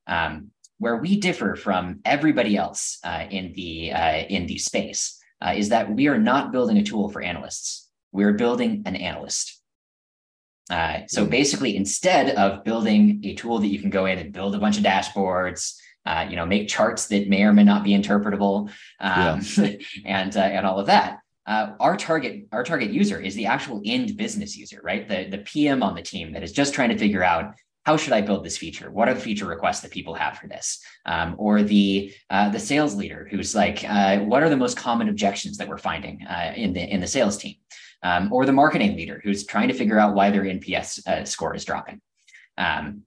Um, 0.06 0.50
where 0.78 0.96
we 0.96 1.20
differ 1.20 1.54
from 1.54 2.00
everybody 2.04 2.56
else 2.56 2.98
uh, 3.04 3.26
in 3.30 3.52
the 3.54 3.92
uh, 3.92 4.24
in 4.28 4.46
the 4.46 4.58
space 4.58 5.17
uh, 5.44 5.54
is 5.56 5.68
that 5.70 5.92
we 5.94 6.08
are 6.08 6.18
not 6.18 6.52
building 6.52 6.76
a 6.78 6.82
tool 6.82 7.08
for 7.08 7.22
analysts. 7.22 7.88
We're 8.12 8.32
building 8.32 8.82
an 8.86 8.96
analyst. 8.96 9.60
Uh, 10.70 11.00
so 11.06 11.24
hmm. 11.24 11.30
basically, 11.30 11.76
instead 11.76 12.34
of 12.36 12.64
building 12.64 13.20
a 13.24 13.34
tool 13.34 13.58
that 13.58 13.68
you 13.68 13.80
can 13.80 13.90
go 13.90 14.06
in 14.06 14.18
and 14.18 14.32
build 14.32 14.54
a 14.54 14.58
bunch 14.58 14.76
of 14.76 14.84
dashboards, 14.84 15.74
uh, 16.04 16.26
you 16.28 16.36
know, 16.36 16.46
make 16.46 16.68
charts 16.68 17.06
that 17.08 17.28
may 17.28 17.42
or 17.42 17.52
may 17.52 17.64
not 17.64 17.84
be 17.84 17.90
interpretable, 17.90 18.70
um, 19.00 19.40
yeah. 19.56 19.72
and 20.04 20.36
uh, 20.36 20.40
and 20.40 20.66
all 20.66 20.78
of 20.78 20.86
that, 20.86 21.18
uh, 21.46 21.72
our 21.80 21.96
target 21.96 22.46
our 22.52 22.64
target 22.64 22.90
user 22.90 23.18
is 23.20 23.34
the 23.34 23.46
actual 23.46 23.80
end 23.84 24.16
business 24.16 24.56
user, 24.56 24.80
right? 24.82 25.08
The 25.08 25.28
the 25.30 25.38
PM 25.38 25.82
on 25.82 25.94
the 25.94 26.02
team 26.02 26.32
that 26.32 26.42
is 26.42 26.52
just 26.52 26.74
trying 26.74 26.90
to 26.90 26.98
figure 26.98 27.22
out 27.22 27.54
how 27.88 27.96
should 27.96 28.12
I 28.12 28.20
build 28.20 28.44
this 28.44 28.58
feature? 28.58 28.90
What 28.90 29.08
are 29.08 29.14
the 29.14 29.20
feature 29.20 29.46
requests 29.46 29.80
that 29.80 29.90
people 29.90 30.12
have 30.12 30.36
for 30.36 30.46
this? 30.46 30.78
Um, 31.06 31.34
or 31.38 31.62
the 31.62 32.12
uh, 32.28 32.50
the 32.50 32.58
sales 32.58 32.94
leader 32.94 33.26
who's 33.30 33.54
like, 33.54 33.82
uh, 33.88 34.18
what 34.18 34.42
are 34.42 34.50
the 34.50 34.58
most 34.58 34.76
common 34.76 35.08
objections 35.08 35.56
that 35.56 35.68
we're 35.68 35.78
finding 35.78 36.22
uh, 36.26 36.52
in 36.54 36.74
the 36.74 36.82
in 36.82 37.00
the 37.00 37.06
sales 37.06 37.38
team? 37.38 37.54
Um, 38.02 38.30
or 38.30 38.44
the 38.44 38.52
marketing 38.52 38.94
leader 38.94 39.22
who's 39.24 39.46
trying 39.46 39.68
to 39.68 39.74
figure 39.74 39.98
out 39.98 40.14
why 40.14 40.30
their 40.30 40.42
NPS 40.42 41.06
uh, 41.06 41.24
score 41.24 41.54
is 41.56 41.64
dropping. 41.64 42.02
Um, 42.58 43.04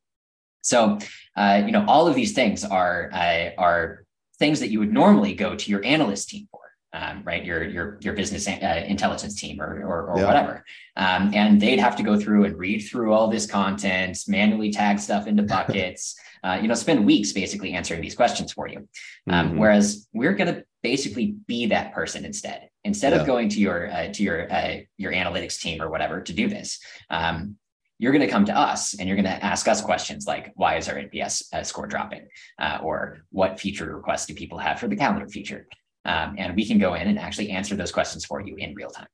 so 0.62 0.98
uh, 1.38 1.62
you 1.64 1.72
know, 1.72 1.86
all 1.88 2.08
of 2.08 2.16
these 2.16 2.34
things 2.34 2.66
are 2.66 3.12
uh, 3.14 3.50
are 3.60 4.04
things 4.40 4.62
that 4.62 4.72
you 4.72 4.80
would 4.80 4.92
normally 4.92 5.36
go 5.36 5.56
to 5.56 5.70
your 5.70 5.86
analyst 5.86 6.30
team 6.30 6.48
for 6.50 6.62
um, 6.94 7.24
right? 7.24 7.44
Your 7.44 7.64
your 7.64 7.98
your 8.02 8.14
business 8.14 8.48
uh, 8.48 8.84
intelligence 8.88 9.40
team 9.40 9.62
or 9.62 9.84
or, 9.84 10.12
or 10.12 10.20
yeah. 10.20 10.26
whatever, 10.26 10.66
um, 10.98 11.32
and 11.34 11.62
they'd 11.62 11.80
have 11.80 11.96
to 11.98 12.04
go 12.04 12.20
through 12.20 12.46
and 12.46 12.58
read 12.58 12.80
through 12.80 13.14
all 13.14 13.28
this 13.30 13.46
content, 13.46 14.18
manually 14.28 14.72
tag 14.72 15.00
stuff 15.00 15.28
into 15.28 15.44
buckets. 15.56 16.20
uh, 16.44 16.58
you 16.62 16.68
know, 16.68 16.74
spend 16.74 17.06
weeks 17.06 17.32
basically 17.32 17.74
answering 17.74 18.02
these 18.02 18.16
questions 18.16 18.52
for 18.52 18.68
you. 18.68 18.88
Um, 19.30 19.50
mm-hmm. 19.50 19.58
Whereas 19.58 20.08
we're 20.12 20.34
going 20.34 20.54
to 20.54 20.64
basically 20.82 21.36
be 21.48 21.68
that 21.68 21.94
person 21.94 22.26
instead. 22.26 22.70
Instead 22.84 23.14
yeah. 23.14 23.20
of 23.20 23.28
going 23.28 23.50
to 23.50 23.60
your 23.60 23.92
uh, 23.92 24.12
to 24.12 24.24
your 24.24 24.52
uh, 24.52 24.78
your 24.98 25.12
analytics 25.12 25.60
team 25.60 25.82
or 25.82 25.90
whatever 25.90 26.22
to 26.22 26.34
do 26.34 26.48
this, 26.48 26.80
um, 27.10 27.58
you're 28.00 28.12
going 28.12 28.26
to 28.26 28.28
come 28.28 28.46
to 28.46 28.58
us 28.58 28.96
and 28.96 29.08
you're 29.08 29.16
going 29.16 29.26
to 29.26 29.46
ask 29.46 29.68
us 29.68 29.82
questions 29.82 30.26
like 30.26 30.52
why 30.56 30.78
is 30.78 30.90
our 30.90 30.96
NPS 30.96 31.54
uh, 31.54 31.62
score 31.62 31.86
dropping, 31.86 32.28
uh, 32.58 32.80
or 32.82 33.20
what 33.30 33.60
feature 33.60 33.96
requests 33.96 34.26
do 34.26 34.34
people 34.34 34.58
have 34.58 34.80
for 34.80 34.88
the 34.88 34.96
calendar 34.96 35.28
feature, 35.28 35.68
um, 36.06 36.36
and 36.38 36.56
we 36.56 36.66
can 36.66 36.80
go 36.80 36.94
in 36.94 37.08
and 37.08 37.20
actually 37.20 37.50
answer 37.52 37.76
those 37.76 37.92
questions 37.92 38.26
for 38.26 38.42
you 38.42 38.56
in 38.56 38.74
real 38.76 38.90
time. 38.90 39.08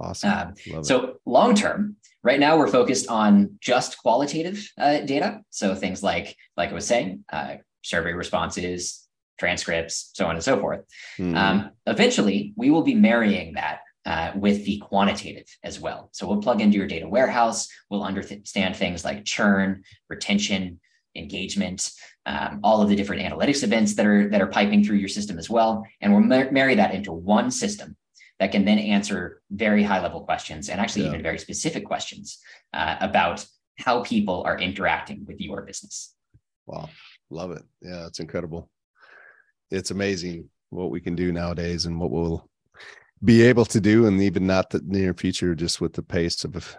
Awesome. 0.00 0.54
Um, 0.74 0.84
so 0.84 1.18
long 1.26 1.54
term, 1.54 1.96
right 2.22 2.40
now 2.40 2.58
we're 2.58 2.68
focused 2.68 3.08
on 3.08 3.58
just 3.60 3.98
qualitative 3.98 4.68
uh, 4.78 5.00
data. 5.00 5.40
So 5.50 5.74
things 5.74 6.02
like, 6.02 6.36
like 6.56 6.70
I 6.70 6.74
was 6.74 6.86
saying, 6.86 7.24
uh, 7.32 7.56
survey 7.82 8.12
responses, 8.12 9.06
transcripts, 9.38 10.10
so 10.14 10.26
on 10.26 10.34
and 10.34 10.42
so 10.42 10.58
forth. 10.58 10.80
Mm. 11.18 11.36
Um, 11.36 11.70
eventually, 11.86 12.52
we 12.56 12.70
will 12.70 12.82
be 12.82 12.94
marrying 12.94 13.54
that 13.54 13.80
uh, 14.04 14.32
with 14.34 14.64
the 14.64 14.78
quantitative 14.78 15.46
as 15.62 15.78
well. 15.78 16.08
So 16.12 16.26
we'll 16.26 16.42
plug 16.42 16.60
into 16.60 16.78
your 16.78 16.86
data 16.86 17.08
warehouse. 17.08 17.68
We'll 17.90 18.04
understand 18.04 18.76
things 18.76 19.04
like 19.04 19.24
churn, 19.24 19.82
retention, 20.08 20.80
engagement, 21.16 21.90
um, 22.26 22.60
all 22.62 22.82
of 22.82 22.88
the 22.88 22.96
different 22.96 23.22
analytics 23.22 23.62
events 23.62 23.94
that 23.94 24.06
are 24.06 24.28
that 24.28 24.40
are 24.40 24.46
piping 24.46 24.84
through 24.84 24.96
your 24.96 25.08
system 25.08 25.38
as 25.38 25.48
well, 25.48 25.84
and 26.00 26.12
we'll 26.12 26.22
mar- 26.22 26.50
marry 26.50 26.74
that 26.74 26.94
into 26.94 27.12
one 27.12 27.50
system 27.50 27.96
that 28.38 28.52
can 28.52 28.64
then 28.64 28.78
answer 28.78 29.40
very 29.50 29.82
high 29.82 30.02
level 30.02 30.20
questions 30.22 30.68
and 30.68 30.80
actually 30.80 31.02
yeah. 31.02 31.08
even 31.08 31.22
very 31.22 31.38
specific 31.38 31.86
questions 31.86 32.38
uh, 32.74 32.96
about 33.00 33.46
how 33.78 34.02
people 34.02 34.42
are 34.44 34.58
interacting 34.58 35.24
with 35.26 35.40
your 35.40 35.62
business. 35.62 36.14
Wow, 36.66 36.88
love 37.30 37.52
it! 37.52 37.62
Yeah, 37.80 38.06
it's 38.06 38.20
incredible. 38.20 38.70
It's 39.70 39.90
amazing 39.90 40.48
what 40.70 40.90
we 40.90 41.00
can 41.00 41.14
do 41.14 41.32
nowadays 41.32 41.86
and 41.86 41.98
what 42.00 42.10
we'll 42.10 42.48
be 43.24 43.42
able 43.42 43.64
to 43.66 43.80
do, 43.80 44.06
and 44.06 44.20
even 44.20 44.46
not 44.46 44.70
the 44.70 44.80
near 44.84 45.14
future, 45.14 45.54
just 45.54 45.80
with 45.80 45.94
the 45.94 46.02
pace 46.02 46.44
of 46.44 46.76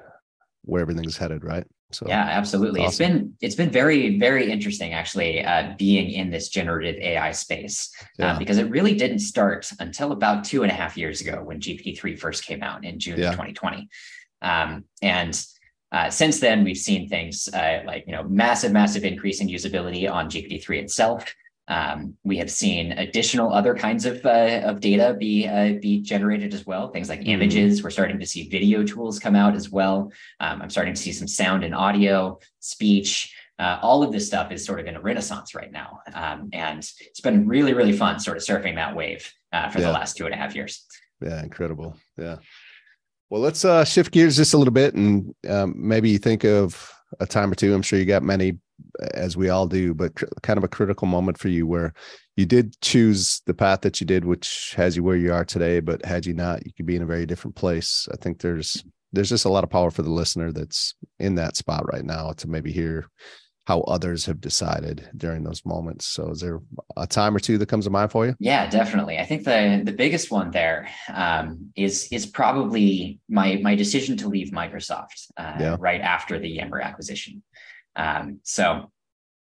where 0.67 0.81
everything's 0.81 1.17
headed, 1.17 1.43
right? 1.43 1.65
So 1.91 2.05
yeah, 2.07 2.23
absolutely. 2.23 2.81
Awesome. 2.81 2.87
It's 2.89 2.97
been 2.97 3.33
it's 3.41 3.55
been 3.55 3.69
very 3.69 4.19
very 4.19 4.51
interesting 4.51 4.93
actually 4.93 5.43
uh, 5.43 5.73
being 5.77 6.11
in 6.11 6.29
this 6.29 6.49
generative 6.49 6.97
AI 6.97 7.31
space 7.31 7.89
uh, 8.01 8.03
yeah. 8.19 8.37
because 8.37 8.57
it 8.57 8.69
really 8.69 8.93
didn't 8.95 9.19
start 9.19 9.71
until 9.79 10.11
about 10.11 10.43
two 10.43 10.63
and 10.63 10.71
a 10.71 10.75
half 10.75 10.97
years 10.97 11.21
ago 11.21 11.41
when 11.43 11.61
GPT 11.61 11.97
three 11.97 12.15
first 12.15 12.45
came 12.45 12.61
out 12.61 12.83
in 12.83 12.99
June 12.99 13.17
yeah. 13.17 13.27
of 13.27 13.33
2020, 13.33 13.87
um, 14.41 14.83
and 15.01 15.41
uh, 15.93 16.09
since 16.09 16.41
then 16.41 16.65
we've 16.65 16.77
seen 16.77 17.07
things 17.07 17.47
uh, 17.53 17.81
like 17.85 18.03
you 18.05 18.11
know 18.11 18.23
massive 18.23 18.73
massive 18.73 19.05
increase 19.05 19.39
in 19.39 19.47
usability 19.47 20.11
on 20.11 20.29
GPT 20.29 20.61
three 20.61 20.79
itself. 20.79 21.33
Um, 21.67 22.15
we 22.23 22.37
have 22.37 22.49
seen 22.49 22.93
additional 22.93 23.51
other 23.51 23.75
kinds 23.75 24.05
of, 24.05 24.25
uh, 24.25 24.61
of 24.63 24.79
data 24.79 25.15
be 25.19 25.47
uh, 25.47 25.73
be 25.81 26.01
generated 26.01 26.53
as 26.53 26.65
well. 26.65 26.89
Things 26.89 27.09
like 27.09 27.21
mm-hmm. 27.21 27.29
images. 27.31 27.83
We're 27.83 27.89
starting 27.89 28.19
to 28.19 28.25
see 28.25 28.49
video 28.49 28.83
tools 28.83 29.19
come 29.19 29.35
out 29.35 29.55
as 29.55 29.69
well. 29.69 30.11
Um, 30.39 30.61
I'm 30.61 30.69
starting 30.69 30.93
to 30.93 31.01
see 31.01 31.11
some 31.11 31.27
sound 31.27 31.63
and 31.63 31.75
audio, 31.75 32.39
speech. 32.59 33.33
Uh, 33.59 33.79
all 33.81 34.03
of 34.03 34.11
this 34.11 34.27
stuff 34.27 34.51
is 34.51 34.63
sort 34.63 34.79
of 34.79 34.85
in 34.85 34.95
a 34.95 35.01
renaissance 35.01 35.55
right 35.55 35.71
now, 35.71 35.99
um, 36.13 36.49
and 36.53 36.79
it's 37.01 37.21
been 37.21 37.47
really 37.47 37.73
really 37.73 37.93
fun 37.93 38.19
sort 38.19 38.37
of 38.37 38.43
surfing 38.43 38.75
that 38.75 38.95
wave 38.95 39.33
uh, 39.51 39.67
for 39.69 39.79
yeah. 39.79 39.87
the 39.87 39.91
last 39.91 40.15
two 40.15 40.25
and 40.25 40.33
a 40.33 40.37
half 40.37 40.55
years. 40.55 40.85
Yeah, 41.21 41.41
incredible. 41.41 41.97
Yeah. 42.17 42.37
Well, 43.29 43.41
let's 43.41 43.65
uh, 43.65 43.83
shift 43.83 44.11
gears 44.13 44.37
just 44.37 44.53
a 44.53 44.57
little 44.57 44.73
bit 44.73 44.93
and 44.93 45.35
um, 45.49 45.73
maybe 45.75 46.17
think 46.17 46.45
of 46.45 46.93
a 47.19 47.25
time 47.25 47.51
or 47.51 47.55
two. 47.55 47.73
I'm 47.73 47.81
sure 47.81 47.99
you 47.99 48.05
got 48.05 48.23
many 48.23 48.57
as 49.13 49.37
we 49.37 49.49
all 49.49 49.67
do, 49.67 49.93
but 49.93 50.13
kind 50.43 50.57
of 50.57 50.63
a 50.63 50.69
critical 50.69 51.07
moment 51.07 51.37
for 51.37 51.49
you 51.49 51.67
where 51.67 51.93
you 52.35 52.45
did 52.45 52.79
choose 52.81 53.41
the 53.45 53.53
path 53.53 53.81
that 53.81 53.99
you 53.99 54.07
did, 54.07 54.25
which 54.25 54.73
has 54.77 54.95
you 54.95 55.03
where 55.03 55.15
you 55.15 55.33
are 55.33 55.45
today. 55.45 55.79
But 55.79 56.05
had 56.05 56.25
you 56.25 56.33
not, 56.33 56.65
you 56.65 56.73
could 56.73 56.85
be 56.85 56.95
in 56.95 57.03
a 57.03 57.07
very 57.07 57.25
different 57.25 57.55
place. 57.55 58.07
I 58.11 58.17
think 58.17 58.41
there's 58.41 58.83
there's 59.13 59.29
just 59.29 59.45
a 59.45 59.49
lot 59.49 59.63
of 59.63 59.69
power 59.69 59.89
for 59.89 60.01
the 60.01 60.11
listener 60.11 60.51
that's 60.51 60.93
in 61.19 61.35
that 61.35 61.55
spot 61.55 61.91
right 61.91 62.03
now 62.03 62.33
to 62.33 62.47
maybe 62.47 62.71
hear 62.71 63.09
how 63.67 63.81
others 63.81 64.25
have 64.25 64.39
decided 64.39 65.09
during 65.17 65.43
those 65.43 65.65
moments. 65.65 66.05
So 66.05 66.29
is 66.29 66.39
there 66.39 66.61
a 66.95 67.05
time 67.05 67.35
or 67.35 67.39
two 67.39 67.57
that 67.57 67.67
comes 67.67 67.83
to 67.83 67.91
mind 67.91 68.11
for 68.11 68.25
you? 68.25 68.33
Yeah, 68.39 68.69
definitely. 68.69 69.17
I 69.17 69.25
think 69.25 69.43
the 69.43 69.81
the 69.83 69.91
biggest 69.91 70.31
one 70.31 70.51
there 70.51 70.89
um, 71.13 71.71
is 71.75 72.07
is 72.11 72.25
probably 72.25 73.19
my 73.27 73.59
my 73.61 73.75
decision 73.75 74.15
to 74.17 74.29
leave 74.29 74.51
Microsoft 74.51 75.31
uh, 75.35 75.57
yeah. 75.59 75.75
right 75.79 75.99
after 75.99 76.39
the 76.39 76.47
Yammer 76.47 76.79
acquisition. 76.79 77.43
Um, 77.97 78.39
so, 78.43 78.91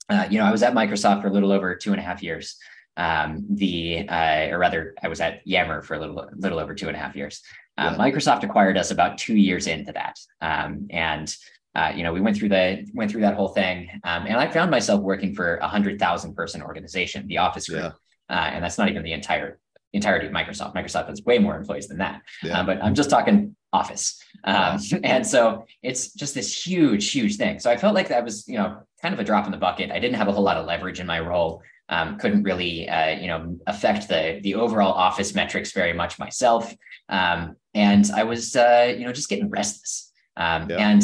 uh, 0.09 0.27
you 0.31 0.39
know, 0.39 0.45
I 0.45 0.51
was 0.51 0.63
at 0.63 0.75
Microsoft 0.75 1.23
for 1.23 1.29
a 1.29 1.33
little 1.33 1.53
over 1.53 1.77
two 1.77 1.93
and 1.93 2.01
a 2.01 2.03
half 2.03 2.23
years. 2.23 2.57
Um, 2.97 3.47
the 3.49 4.09
uh, 4.09 4.49
or 4.51 4.59
rather, 4.59 4.95
I 5.01 5.09
was 5.09 5.21
at 5.21 5.47
Yammer 5.47 5.83
for 5.83 5.95
a 5.95 6.01
little 6.01 6.29
little 6.35 6.59
over 6.59 6.75
two 6.75 6.89
and 6.89 6.97
a 6.97 7.01
half 7.01 7.15
years. 7.15 7.43
Uh, 7.77 7.95
yeah. 7.97 7.97
Microsoft 7.97 8.43
acquired 8.43 8.77
us 8.77 8.91
about 8.91 9.19
two 9.19 9.37
years 9.37 9.69
into 9.69 9.93
that, 9.93 10.19
um, 10.41 10.89
and 10.91 11.37
uh, 11.77 11.93
you 11.95 12.03
know, 12.03 12.13
we 12.13 12.21
went 12.21 12.37
through 12.37 12.49
the 12.49 12.85
went 12.95 13.11
through 13.11 13.21
that 13.21 13.35
whole 13.35 13.49
thing, 13.49 13.89
um, 14.03 14.27
and 14.27 14.37
I 14.37 14.51
found 14.51 14.73
myself 14.73 15.01
working 15.01 15.33
for 15.33 15.57
a 15.57 15.69
hundred 15.69 16.01
thousand 16.01 16.35
person 16.35 16.61
organization, 16.61 17.29
the 17.29 17.39
Office 17.39 17.69
Group, 17.69 17.95
yeah. 18.29 18.37
uh, 18.37 18.51
and 18.51 18.65
that's 18.65 18.79
not 18.79 18.89
even 18.89 19.05
the 19.05 19.13
entire 19.13 19.61
entirety 19.93 20.27
of 20.27 20.33
Microsoft. 20.33 20.75
Microsoft 20.75 21.09
has 21.09 21.23
way 21.25 21.39
more 21.39 21.57
employees 21.57 21.89
than 21.89 21.99
that, 21.99 22.23
yeah. 22.43 22.61
uh, 22.61 22.65
but 22.65 22.83
I'm 22.83 22.95
just 22.95 23.11
talking 23.11 23.57
Office, 23.73 24.23
um, 24.45 24.79
and 25.05 25.27
so 25.27 25.67
it's 25.83 26.13
just 26.15 26.35
this 26.35 26.67
huge, 26.67 27.11
huge 27.11 27.37
thing. 27.37 27.59
So 27.59 27.71
I 27.71 27.77
felt 27.77 27.95
like 27.95 28.09
that 28.09 28.25
was, 28.25 28.49
you 28.49 28.57
know, 28.57 28.81
kind 29.03 29.13
of 29.13 29.21
a 29.21 29.25
drop 29.25 29.47
in 29.47 29.53
the 29.53 29.59
bucket. 29.59 29.91
I 29.91 29.99
didn't 29.99 30.17
have 30.17 30.29
a 30.29 30.33
whole 30.33 30.43
lot 30.43 30.57
of 30.57 30.67
leverage 30.67 31.01
in 31.01 31.07
my 31.07 31.21
role. 31.21 31.63
Um, 31.91 32.19
couldn't 32.19 32.43
really, 32.43 32.89
uh, 32.89 33.19
you 33.19 33.29
know, 33.29 33.59
affect 33.67 34.09
the 34.09 34.41
the 34.43 34.55
overall 34.55 34.93
office 34.93 35.35
metrics 35.35 35.73
very 35.73 35.93
much 35.93 36.19
myself, 36.19 36.75
um, 37.09 37.57
and 37.75 38.11
I 38.15 38.25
was, 38.25 38.57
uh, 38.57 38.95
you 38.97 39.05
know, 39.05 39.13
just 39.13 39.29
getting 39.29 39.49
restless. 39.49 40.13
Um, 40.37 40.71
yeah. 40.71 40.89
And 40.89 41.03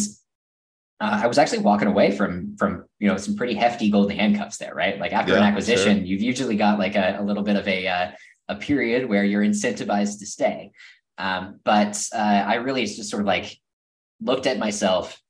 uh, 1.01 1.21
I 1.25 1.27
was 1.27 1.39
actually 1.39 1.59
walking 1.59 1.89
away 1.89 2.17
from 2.17 2.57
from 2.57 2.85
you 2.99 3.09
know 3.09 3.17
some 3.17 3.37
pretty 3.37 3.55
hefty 3.55 3.91
golden 3.91 4.17
handcuffs 4.17 4.59
there, 4.59 4.75
right? 4.75 4.99
Like 4.99 5.13
after 5.13 5.33
yeah, 5.33 5.39
an 5.39 5.45
acquisition, 5.45 5.99
sure. 5.99 6.07
you've 6.07 6.23
usually 6.23 6.57
got 6.57 6.79
like 6.79 6.95
a, 6.95 7.17
a 7.19 7.23
little 7.23 7.43
bit 7.43 7.57
of 7.57 7.67
a 7.67 7.87
uh, 7.87 8.11
a 8.49 8.57
period 8.57 9.09
where 9.09 9.25
you're 9.25 9.45
incentivized 9.45 10.19
to 10.19 10.27
stay. 10.27 10.73
Um, 11.19 11.61
but 11.65 12.03
uh, 12.15 12.19
I 12.19 12.57
really 12.57 12.85
just 12.87 13.11
sort 13.11 13.21
of 13.21 13.27
like 13.27 13.59
looked 14.21 14.47
at 14.47 14.59
myself 14.59 15.21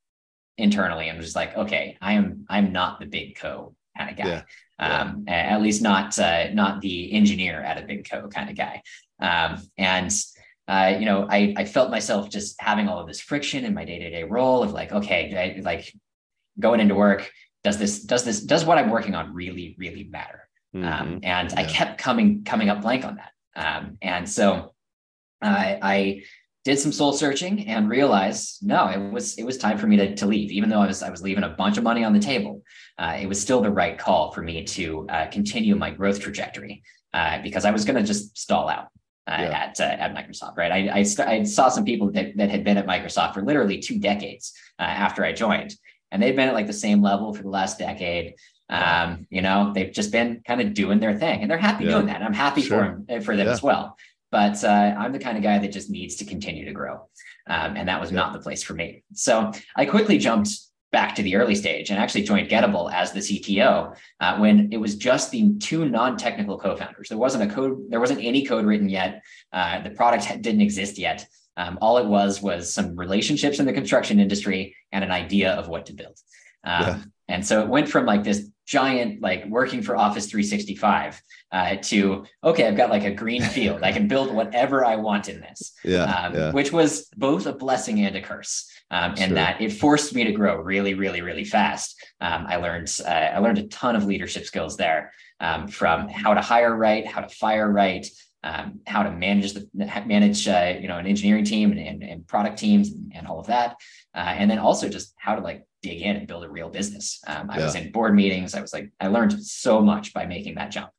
internally 0.57 1.09
and 1.09 1.19
was 1.19 1.27
just 1.27 1.37
like, 1.37 1.57
okay, 1.57 1.97
I 2.01 2.15
am 2.15 2.47
I'm 2.49 2.73
not 2.73 3.01
the 3.01 3.07
big 3.07 3.37
co 3.37 3.75
kind 3.97 4.11
of 4.11 4.17
guy. 4.17 4.27
Yeah. 4.27 4.43
Um, 4.77 5.25
at 5.29 5.63
least 5.63 5.83
not 5.83 6.19
uh, 6.19 6.53
not 6.53 6.81
the 6.81 7.13
engineer 7.13 7.61
at 7.61 7.83
a 7.83 7.87
big 7.87 8.09
co 8.09 8.29
kind 8.29 8.51
of 8.51 8.57
guy. 8.57 8.83
Um, 9.21 9.63
and 9.79 10.11
uh, 10.67 10.97
you 10.99 11.05
know, 11.05 11.27
I, 11.29 11.55
I 11.57 11.65
felt 11.65 11.91
myself 11.91 12.31
just 12.31 12.61
having 12.61 12.89
all 12.89 12.99
of 12.99 13.07
this 13.07 13.21
friction 13.21 13.65
in 13.65 13.75
my 13.75 13.85
day-to-day 13.85 14.25
role 14.25 14.63
of 14.63 14.73
like, 14.73 14.93
okay, 14.93 15.57
I, 15.57 15.61
like 15.61 15.93
going 16.59 16.81
into 16.81 16.95
work, 16.95 17.31
does 17.63 17.79
this, 17.79 18.03
does 18.03 18.25
this, 18.25 18.41
does 18.41 18.65
what 18.65 18.79
I'm 18.79 18.91
working 18.91 19.15
on 19.15 19.35
really, 19.35 19.75
really 19.79 20.05
matter? 20.05 20.44
Mm-hmm. 20.75 20.85
Um, 20.85 21.21
and 21.23 21.53
yeah. 21.53 21.61
I 21.61 21.65
kept 21.65 21.99
coming, 21.99 22.45
coming 22.45 22.69
up 22.69 22.83
blank 22.83 23.05
on 23.05 23.17
that. 23.17 23.31
Um, 23.57 23.99
and 24.03 24.29
so 24.29 24.75
I, 25.41 25.79
I 25.81 26.23
did 26.65 26.79
some 26.79 26.93
soul 26.93 27.13
searching 27.13 27.69
and 27.69 27.89
realized 27.89 28.67
no, 28.67 28.89
it 28.89 29.13
was, 29.13 29.37
it 29.37 29.45
was 29.45 29.59
time 29.59 29.79
for 29.79 29.87
me 29.87 29.97
to, 29.99 30.15
to 30.17 30.27
leave, 30.27 30.51
even 30.51 30.71
though 30.71 30.81
I 30.81 30.87
was, 30.87 31.03
I 31.03 31.11
was 31.11 31.23
leaving 31.23 31.45
a 31.45 31.51
bunch 31.51 31.79
of 31.79 31.85
money 31.85 32.03
on 32.05 32.13
the 32.13 32.19
table. 32.19 32.63
Uh, 32.99 33.19
it 33.21 33.27
was 33.27 33.41
still 33.41 33.61
the 33.61 33.71
right 33.71 33.99
call 33.99 34.33
for 34.33 34.43
me 34.43 34.65
to 34.65 35.07
uh, 35.09 35.27
continue 35.27 35.77
my 35.77 35.91
growth 35.91 36.21
trajectory 36.21 36.83
uh, 37.13 37.41
because 37.43 37.65
I 37.65 37.71
was 37.71 37.85
going 37.85 37.97
to 37.97 38.03
just 38.03 38.37
stall 38.37 38.69
out 38.69 38.89
uh, 39.27 39.37
yeah. 39.39 39.51
at 39.51 39.81
uh, 39.81 39.85
at 39.85 40.15
Microsoft, 40.15 40.57
right? 40.57 40.71
I 40.73 40.99
I, 40.99 41.03
st- 41.03 41.29
I, 41.29 41.43
saw 41.45 41.69
some 41.69 41.85
people 41.85 42.11
that, 42.13 42.37
that 42.37 42.51
had 42.51 42.65
been 42.65 42.77
at 42.77 42.87
Microsoft 42.87 43.35
for 43.35 43.43
literally 43.43 43.79
two 43.79 43.99
decades 43.99 44.53
uh, 44.79 44.83
after 44.83 45.25
I 45.25 45.33
joined, 45.33 45.75
and 46.11 46.23
they've 46.23 46.37
been 46.37 46.49
at 46.49 46.55
like 46.55 46.67
the 46.67 46.73
same 46.73 47.01
level 47.01 47.33
for 47.33 47.43
the 47.43 47.49
last 47.49 47.79
decade. 47.79 48.35
Um, 48.71 49.27
you 49.31 49.43
know, 49.43 49.73
they've 49.75 49.93
just 49.93 50.11
been 50.11 50.43
kind 50.47 50.61
of 50.61 50.75
doing 50.75 51.01
their 51.01 51.15
thing, 51.15 51.43
and 51.43 51.51
they're 51.51 51.59
happy 51.59 51.85
yeah. 51.85 51.93
doing 51.93 52.07
that. 52.07 52.17
And 52.17 52.25
I'm 52.25 52.33
happy 52.33 52.63
sure. 52.63 52.79
for 52.79 53.05
them 53.07 53.23
for 53.23 53.37
them 53.37 53.47
yeah. 53.47 53.53
as 53.53 53.63
well. 53.63 53.97
But 54.31 54.65
uh, 54.65 54.95
I'm 54.99 55.13
the 55.13 55.19
kind 55.19 55.37
of 55.37 55.43
guy 55.43 55.59
that 55.59 55.71
just 55.71 55.91
needs 55.91 56.17
to 56.17 56.25
continue 56.25 56.65
to 56.65 56.73
grow, 56.73 57.09
um, 57.49 57.77
and 57.77 57.89
that 57.89 58.01
was 58.01 58.11
not 58.11 58.33
the 58.33 58.41
place 58.41 58.63
for 58.63 58.75
me. 58.75 59.05
So 59.13 59.53
I 59.77 59.85
quickly 59.85 60.19
jumped 60.19 60.51
back 60.95 61.17
to 61.17 61.23
the 61.25 61.35
early 61.35 61.57
stage 61.57 61.91
and 61.91 61.99
actually 61.99 62.23
joined 62.23 62.49
Gettable 62.49 62.91
as 62.93 63.11
the 63.11 63.19
CTO 63.19 63.97
uh, 64.21 64.39
when 64.39 64.73
it 64.73 64.77
was 64.77 64.95
just 64.95 65.33
the 65.33 65.53
two 65.59 65.85
non-technical 65.89 66.57
co-founders. 66.57 67.09
There 67.09 67.19
wasn't 67.19 67.51
a 67.51 67.53
code, 67.53 67.87
there 67.89 67.99
wasn't 67.99 68.23
any 68.23 68.47
code 68.47 68.65
written 68.65 68.89
yet. 68.89 69.21
Uh, 69.53 69.83
the 69.83 69.91
product 69.91 70.27
didn't 70.41 70.61
exist 70.61 70.97
yet. 70.97 71.27
Um, 71.57 71.79
all 71.83 71.99
it 71.99 72.07
was 72.07 72.41
was 72.41 72.73
some 72.73 72.95
relationships 72.95 73.59
in 73.59 73.67
the 73.67 73.73
construction 73.73 74.21
industry 74.21 74.77
and 74.93 75.03
an 75.03 75.11
idea 75.11 75.53
of 75.53 75.69
what 75.69 75.87
to 75.87 75.93
build. 75.93 76.17
Um, 76.63 76.83
yeah. 76.83 76.99
And 77.29 77.45
so 77.45 77.63
it 77.63 77.69
went 77.69 77.89
from 77.89 78.07
like 78.07 78.23
this 78.23 78.51
giant, 78.67 79.21
like 79.21 79.47
working 79.47 79.83
for 79.83 79.97
Office 79.97 80.27
365 80.27 81.21
uh, 81.53 81.77
to, 81.83 82.25
okay, 82.43 82.67
I've 82.67 82.77
got 82.77 82.91
like 82.91 83.05
a 83.05 83.11
green 83.13 83.43
field. 83.57 83.83
I 83.83 83.93
can 83.93 84.09
build 84.09 84.35
whatever 84.35 84.85
I 84.85 84.97
want 84.97 85.29
in 85.29 85.41
this, 85.41 85.73
yeah, 85.85 86.05
um, 86.05 86.35
yeah. 86.35 86.53
which 86.53 86.73
was 86.73 87.09
both 87.17 87.47
a 87.47 87.53
blessing 87.53 88.01
and 88.01 88.17
a 88.17 88.23
curse 88.23 88.71
um, 88.91 89.15
and 89.19 89.37
that 89.37 89.61
it 89.61 89.73
forced 89.73 90.15
me 90.15 90.25
to 90.25 90.33
grow 90.33 90.57
really, 90.57 90.95
really, 90.95 91.21
really 91.21 91.45
fast. 91.45 92.03
Um, 92.21 92.47
I 92.49 92.57
learned 92.57 92.95
uh, 93.05 93.11
I 93.11 93.39
learned 93.39 93.59
a 93.59 93.67
ton 93.67 93.97
of 93.97 94.05
leadership 94.05 94.45
skills 94.45 94.77
there, 94.77 95.13
um, 95.41 95.69
from 95.69 96.09
how 96.09 96.35
to 96.35 96.41
hire 96.41 96.75
right, 96.75 97.07
how 97.07 97.21
to 97.21 97.29
fire 97.29 97.71
right, 97.71 98.07
um, 98.43 98.81
how 98.87 99.03
to 99.03 99.11
manage 99.11 99.55
the 99.55 99.69
manage 100.07 100.47
uh, 100.47 100.75
you 100.81 100.87
know 100.87 100.99
an 100.99 101.07
engineering 101.07 101.45
team 101.45 101.73
and, 101.73 101.81
and, 101.81 102.03
and 102.03 102.27
product 102.27 102.59
teams 102.59 102.93
and, 102.93 103.13
and, 103.15 103.27
all 103.27 103.41
of 103.41 103.47
that, 103.47 103.77
uh, 104.15 104.19
and 104.19 104.51
then 104.51 104.59
also 104.59 104.89
just 104.89 105.15
how 105.17 105.35
to 105.35 105.41
like 105.41 105.67
dig 105.85 106.01
in 106.01 106.17
and 106.17 106.27
build 106.27 106.45
a 106.45 106.49
real 106.49 106.71
business. 106.71 107.21
Um, 107.27 107.51
I 107.51 107.59
yeah. 107.59 107.65
was 107.67 107.75
in 107.75 107.93
board 107.93 108.15
meetings. 108.15 108.55
I 108.55 108.61
was 108.61 108.73
like 108.73 108.91
I 108.99 109.09
learned 109.09 109.41
so 109.43 109.81
much 109.81 110.15
by 110.15 110.25
making 110.27 110.55
that 110.57 110.71
jump. 110.71 110.91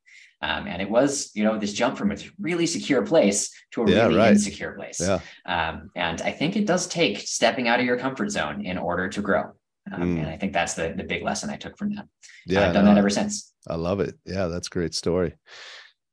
Um, 0.42 0.68
and 0.68 0.82
it 0.82 0.90
was, 0.90 1.32
you 1.34 1.44
know, 1.44 1.58
this 1.58 1.74
jump 1.74 1.98
from 1.98 2.12
a 2.12 2.18
really 2.40 2.68
secure 2.68 3.04
place 3.04 3.50
to 3.72 3.84
a 3.84 3.90
yeah, 3.90 4.04
really 4.04 4.18
right. 4.18 4.34
insecure 4.34 4.74
place. 4.74 5.00
Yeah. 5.00 5.20
Um, 5.46 5.90
and 5.96 6.22
I 6.22 6.32
think 6.32 6.56
it 6.56 6.68
does 6.68 6.88
take 6.88 7.18
stepping 7.20 7.68
out 7.68 7.80
of 7.80 7.86
your 7.86 7.98
comfort 7.98 8.30
zone 8.30 8.64
in 8.64 8.78
order 8.78 9.10
to 9.10 9.22
grow. 9.22 9.54
Um, 9.92 10.02
mm. 10.02 10.20
And 10.20 10.28
I 10.28 10.38
think 10.38 10.54
that's 10.54 10.74
the 10.74 10.94
the 10.96 11.04
big 11.04 11.24
lesson 11.24 11.50
I 11.50 11.58
took 11.58 11.78
from 11.78 11.96
that. 11.96 12.06
Yeah, 12.46 12.68
I've 12.68 12.74
done 12.74 12.86
no, 12.86 12.92
that 12.94 13.00
ever 13.00 13.10
since. 13.10 13.54
I 13.68 13.76
love 13.76 14.00
it. 14.00 14.16
Yeah, 14.26 14.48
that's 14.48 14.68
a 14.68 14.76
great 14.78 14.94
story. 14.94 15.36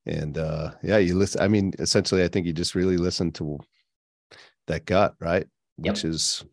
And 0.07 0.37
uh, 0.39 0.73
yeah, 0.83 0.99
you 0.99 1.15
listen. 1.17 1.43
I 1.43 1.49
mean, 1.49 1.73
essentially, 1.79 2.23
I 2.25 2.29
think 2.29 2.47
you 2.47 2.53
just 2.53 2.75
really 2.75 2.97
listen 2.97 3.33
to 3.33 3.59
that 4.67 4.87
gut, 4.87 5.15
right? 5.21 5.47
Yep. 5.79 5.93
Which 5.93 6.05
is 6.05 6.45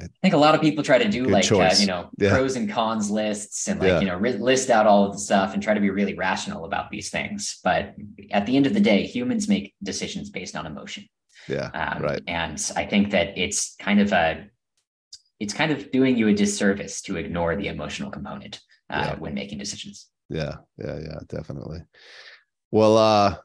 I 0.00 0.06
think 0.22 0.34
a 0.34 0.38
lot 0.38 0.54
of 0.54 0.60
people 0.60 0.84
try 0.84 0.98
to 0.98 1.08
do 1.08 1.24
Good 1.24 1.32
like 1.32 1.52
uh, 1.52 1.74
you 1.78 1.86
know 1.86 2.10
yeah. 2.18 2.30
pros 2.30 2.56
and 2.56 2.70
cons 2.70 3.10
lists 3.10 3.68
and 3.68 3.80
like 3.80 3.88
yeah. 3.88 4.00
you 4.00 4.06
know 4.06 4.18
list 4.18 4.70
out 4.70 4.86
all 4.86 5.04
of 5.04 5.12
the 5.12 5.18
stuff 5.18 5.54
and 5.54 5.62
try 5.62 5.74
to 5.74 5.80
be 5.80 5.90
really 5.90 6.14
rational 6.14 6.64
about 6.64 6.90
these 6.90 7.10
things. 7.10 7.58
But 7.64 7.94
at 8.30 8.46
the 8.46 8.56
end 8.56 8.66
of 8.66 8.74
the 8.74 8.80
day, 8.80 9.06
humans 9.06 9.48
make 9.48 9.74
decisions 9.82 10.30
based 10.30 10.56
on 10.56 10.66
emotion. 10.66 11.08
Yeah, 11.48 11.70
um, 11.74 12.02
right. 12.02 12.22
And 12.26 12.72
I 12.76 12.84
think 12.84 13.10
that 13.12 13.36
it's 13.38 13.74
kind 13.76 14.00
of 14.00 14.12
a 14.12 14.46
it's 15.40 15.54
kind 15.54 15.72
of 15.72 15.90
doing 15.90 16.16
you 16.16 16.28
a 16.28 16.34
disservice 16.34 17.00
to 17.02 17.16
ignore 17.16 17.56
the 17.56 17.68
emotional 17.68 18.10
component 18.10 18.60
uh, 18.90 19.12
yeah. 19.12 19.18
when 19.18 19.34
making 19.34 19.58
decisions. 19.58 20.08
Yeah, 20.28 20.56
yeah, 20.76 20.98
yeah, 20.98 21.18
definitely. 21.28 21.80
Well, 22.70 22.98
uh, 22.98 23.36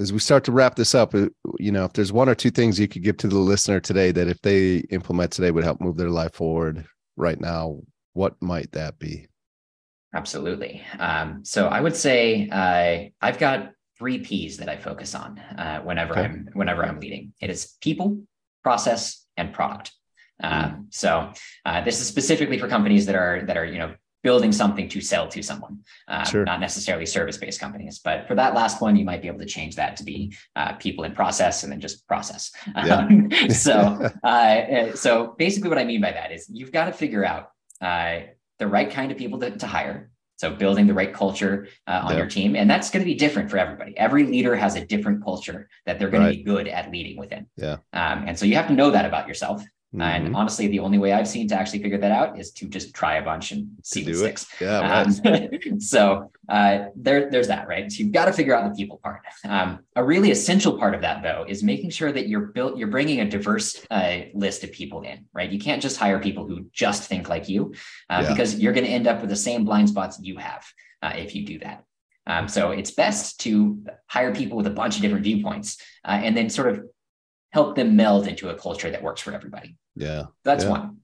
as 0.00 0.12
we 0.12 0.18
start 0.18 0.44
to 0.44 0.52
wrap 0.52 0.74
this 0.74 0.94
up, 0.94 1.14
uh, 1.14 1.28
you 1.58 1.70
know, 1.70 1.84
if 1.84 1.92
there's 1.92 2.12
one 2.12 2.28
or 2.28 2.34
two 2.34 2.50
things 2.50 2.80
you 2.80 2.88
could 2.88 3.02
give 3.02 3.16
to 3.18 3.28
the 3.28 3.38
listener 3.38 3.80
today 3.80 4.10
that 4.12 4.28
if 4.28 4.40
they 4.42 4.78
implement 4.90 5.32
today 5.32 5.50
would 5.50 5.64
help 5.64 5.80
move 5.80 5.96
their 5.96 6.10
life 6.10 6.34
forward 6.34 6.84
right 7.16 7.40
now, 7.40 7.80
what 8.12 8.34
might 8.40 8.72
that 8.72 8.98
be? 8.98 9.28
Absolutely. 10.14 10.82
Um, 10.98 11.44
so 11.44 11.66
I 11.66 11.80
would 11.80 11.96
say 11.96 12.48
uh, 12.50 13.10
I've 13.24 13.38
got 13.38 13.72
three 13.98 14.18
P's 14.18 14.58
that 14.58 14.68
I 14.68 14.76
focus 14.76 15.14
on 15.14 15.38
uh, 15.38 15.80
whenever 15.82 16.12
okay. 16.12 16.24
I'm 16.24 16.48
whenever 16.52 16.84
I'm 16.84 17.00
leading. 17.00 17.32
It 17.40 17.50
is 17.50 17.76
people, 17.80 18.22
process, 18.62 19.24
and 19.36 19.52
product. 19.52 19.92
Um, 20.42 20.88
so 20.90 21.32
uh, 21.64 21.80
this 21.82 22.00
is 22.00 22.06
specifically 22.06 22.58
for 22.58 22.68
companies 22.68 23.06
that 23.06 23.14
are 23.14 23.44
that 23.46 23.56
are 23.56 23.64
you 23.64 23.78
know 23.78 23.94
building 24.24 24.50
something 24.50 24.88
to 24.88 25.00
sell 25.02 25.28
to 25.28 25.42
someone, 25.42 25.78
um, 26.08 26.24
sure. 26.24 26.44
not 26.44 26.58
necessarily 26.58 27.04
service-based 27.04 27.60
companies. 27.60 28.00
But 28.00 28.26
for 28.26 28.34
that 28.34 28.54
last 28.54 28.80
one, 28.80 28.96
you 28.96 29.04
might 29.04 29.20
be 29.20 29.28
able 29.28 29.38
to 29.40 29.46
change 29.46 29.76
that 29.76 29.96
to 29.98 30.02
be 30.02 30.34
uh, 30.56 30.72
people 30.72 31.04
in 31.04 31.12
process 31.12 31.62
and 31.62 31.70
then 31.70 31.80
just 31.80 32.08
process. 32.08 32.50
Yeah. 32.74 32.94
Um, 33.04 33.30
so, 33.50 34.10
uh, 34.24 34.94
so 34.94 35.34
basically, 35.36 35.68
what 35.68 35.78
I 35.78 35.84
mean 35.84 36.00
by 36.00 36.12
that 36.12 36.32
is 36.32 36.48
you've 36.50 36.72
got 36.72 36.86
to 36.86 36.92
figure 36.92 37.24
out 37.24 37.50
uh, 37.80 38.20
the 38.58 38.66
right 38.66 38.90
kind 38.90 39.12
of 39.12 39.18
people 39.18 39.38
to, 39.40 39.50
to 39.50 39.66
hire. 39.66 40.10
So 40.36 40.50
building 40.50 40.86
the 40.86 40.94
right 40.94 41.12
culture 41.12 41.68
uh, 41.86 42.02
on 42.04 42.12
yeah. 42.12 42.18
your 42.18 42.26
team, 42.26 42.56
and 42.56 42.68
that's 42.68 42.90
going 42.90 43.02
to 43.02 43.04
be 43.04 43.14
different 43.14 43.50
for 43.50 43.58
everybody. 43.58 43.96
Every 43.96 44.24
leader 44.24 44.56
has 44.56 44.74
a 44.74 44.84
different 44.84 45.22
culture 45.22 45.68
that 45.86 45.98
they're 45.98 46.10
going 46.10 46.24
right. 46.24 46.32
to 46.32 46.36
be 46.38 46.42
good 46.42 46.66
at 46.66 46.90
leading 46.90 47.16
within. 47.18 47.46
Yeah. 47.56 47.76
Um, 47.92 48.24
and 48.26 48.38
so 48.38 48.46
you 48.46 48.56
have 48.56 48.66
to 48.68 48.72
know 48.72 48.90
that 48.90 49.04
about 49.04 49.28
yourself. 49.28 49.62
Mm-hmm. 49.94 50.26
And 50.26 50.36
honestly, 50.36 50.66
the 50.66 50.80
only 50.80 50.98
way 50.98 51.12
I've 51.12 51.28
seen 51.28 51.46
to 51.48 51.54
actually 51.54 51.80
figure 51.80 51.98
that 51.98 52.10
out 52.10 52.38
is 52.38 52.50
to 52.52 52.66
just 52.66 52.94
try 52.94 53.16
a 53.16 53.22
bunch 53.22 53.52
and 53.52 53.68
see 53.84 54.04
what 54.04 54.16
sticks. 54.16 54.46
Yeah. 54.60 54.80
Right. 54.80 55.66
Um, 55.66 55.80
so 55.80 56.32
uh, 56.48 56.86
there, 56.96 57.30
there's 57.30 57.46
that, 57.46 57.68
right? 57.68 57.90
So 57.90 58.02
you've 58.02 58.12
got 58.12 58.24
to 58.24 58.32
figure 58.32 58.56
out 58.56 58.68
the 58.68 58.74
people 58.76 58.98
part. 58.98 59.20
Um, 59.44 59.80
a 59.94 60.02
really 60.02 60.32
essential 60.32 60.76
part 60.78 60.96
of 60.96 61.02
that, 61.02 61.22
though, 61.22 61.44
is 61.46 61.62
making 61.62 61.90
sure 61.90 62.10
that 62.10 62.28
you're 62.28 62.46
built, 62.46 62.76
you're 62.76 62.88
bringing 62.88 63.20
a 63.20 63.28
diverse 63.28 63.86
uh, 63.88 64.22
list 64.34 64.64
of 64.64 64.72
people 64.72 65.02
in, 65.02 65.26
right? 65.32 65.48
You 65.48 65.60
can't 65.60 65.80
just 65.80 65.96
hire 65.96 66.18
people 66.18 66.44
who 66.44 66.66
just 66.72 67.04
think 67.04 67.28
like 67.28 67.48
you, 67.48 67.72
uh, 68.10 68.22
yeah. 68.24 68.30
because 68.30 68.58
you're 68.58 68.72
going 68.72 68.86
to 68.86 68.92
end 68.92 69.06
up 69.06 69.20
with 69.20 69.30
the 69.30 69.36
same 69.36 69.64
blind 69.64 69.88
spots 69.88 70.18
you 70.20 70.38
have 70.38 70.64
uh, 71.02 71.12
if 71.14 71.36
you 71.36 71.46
do 71.46 71.60
that. 71.60 71.84
Um, 72.26 72.48
so 72.48 72.72
it's 72.72 72.90
best 72.90 73.38
to 73.40 73.84
hire 74.08 74.34
people 74.34 74.56
with 74.56 74.66
a 74.66 74.70
bunch 74.70 74.96
of 74.96 75.02
different 75.02 75.24
viewpoints 75.24 75.80
uh, 76.04 76.20
and 76.22 76.36
then 76.36 76.50
sort 76.50 76.68
of 76.72 76.84
help 77.52 77.76
them 77.76 77.94
meld 77.94 78.26
into 78.26 78.48
a 78.48 78.54
culture 78.54 78.90
that 78.90 79.02
works 79.02 79.20
for 79.20 79.32
everybody. 79.32 79.76
Yeah. 79.96 80.24
That's 80.44 80.64
yeah. 80.64 80.70
one. 80.70 80.98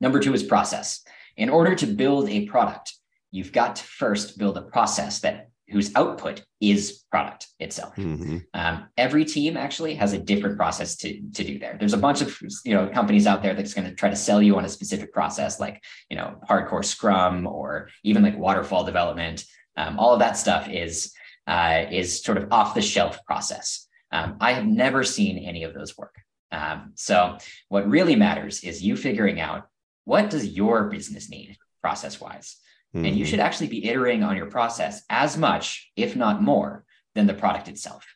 Number 0.00 0.20
two 0.20 0.34
is 0.34 0.42
process. 0.42 1.04
In 1.36 1.48
order 1.48 1.74
to 1.74 1.86
build 1.86 2.28
a 2.28 2.46
product, 2.46 2.94
you've 3.30 3.52
got 3.52 3.76
to 3.76 3.84
first 3.84 4.38
build 4.38 4.56
a 4.56 4.62
process 4.62 5.20
that 5.20 5.50
whose 5.68 5.94
output 5.94 6.44
is 6.60 7.04
product 7.10 7.48
itself. 7.58 7.96
Mm-hmm. 7.96 8.38
Um, 8.52 8.88
every 8.96 9.24
team 9.24 9.56
actually 9.56 9.94
has 9.94 10.12
a 10.12 10.18
different 10.18 10.56
process 10.56 10.96
to, 10.96 11.20
to 11.20 11.44
do 11.44 11.58
there. 11.58 11.76
There's 11.78 11.94
a 11.94 11.98
bunch 11.98 12.20
of 12.20 12.38
you 12.64 12.74
know 12.74 12.88
companies 12.88 13.26
out 13.26 13.42
there 13.42 13.54
that's 13.54 13.74
going 13.74 13.88
to 13.88 13.94
try 13.94 14.10
to 14.10 14.16
sell 14.16 14.42
you 14.42 14.56
on 14.56 14.64
a 14.64 14.68
specific 14.68 15.12
process, 15.12 15.58
like 15.58 15.82
you 16.10 16.16
know 16.16 16.38
hardcore 16.48 16.84
Scrum 16.84 17.46
or 17.46 17.88
even 18.02 18.22
like 18.22 18.38
waterfall 18.38 18.84
development. 18.84 19.44
Um, 19.76 19.98
all 19.98 20.12
of 20.12 20.20
that 20.20 20.36
stuff 20.36 20.68
is 20.68 21.12
uh, 21.46 21.86
is 21.90 22.22
sort 22.22 22.38
of 22.38 22.52
off 22.52 22.74
the 22.74 22.82
shelf 22.82 23.24
process. 23.24 23.86
Um, 24.12 24.36
I 24.40 24.52
have 24.52 24.66
never 24.66 25.02
seen 25.02 25.38
any 25.38 25.64
of 25.64 25.74
those 25.74 25.96
work. 25.96 26.14
Um, 26.54 26.92
so 26.94 27.38
what 27.68 27.88
really 27.88 28.16
matters 28.16 28.62
is 28.62 28.82
you 28.82 28.96
figuring 28.96 29.40
out 29.40 29.68
what 30.04 30.30
does 30.30 30.46
your 30.46 30.84
business 30.84 31.28
need 31.28 31.56
process 31.82 32.20
wise 32.20 32.56
Mm-hmm. 32.94 33.06
And 33.06 33.16
you 33.16 33.24
mm-hmm. 33.24 33.30
should 33.30 33.40
actually 33.40 33.66
be 33.68 33.84
iterating 33.86 34.22
on 34.22 34.36
your 34.36 34.46
process 34.46 35.02
as 35.10 35.36
much, 35.36 35.90
if 35.96 36.14
not 36.14 36.42
more, 36.42 36.84
than 37.14 37.26
the 37.26 37.34
product 37.34 37.68
itself. 37.68 38.06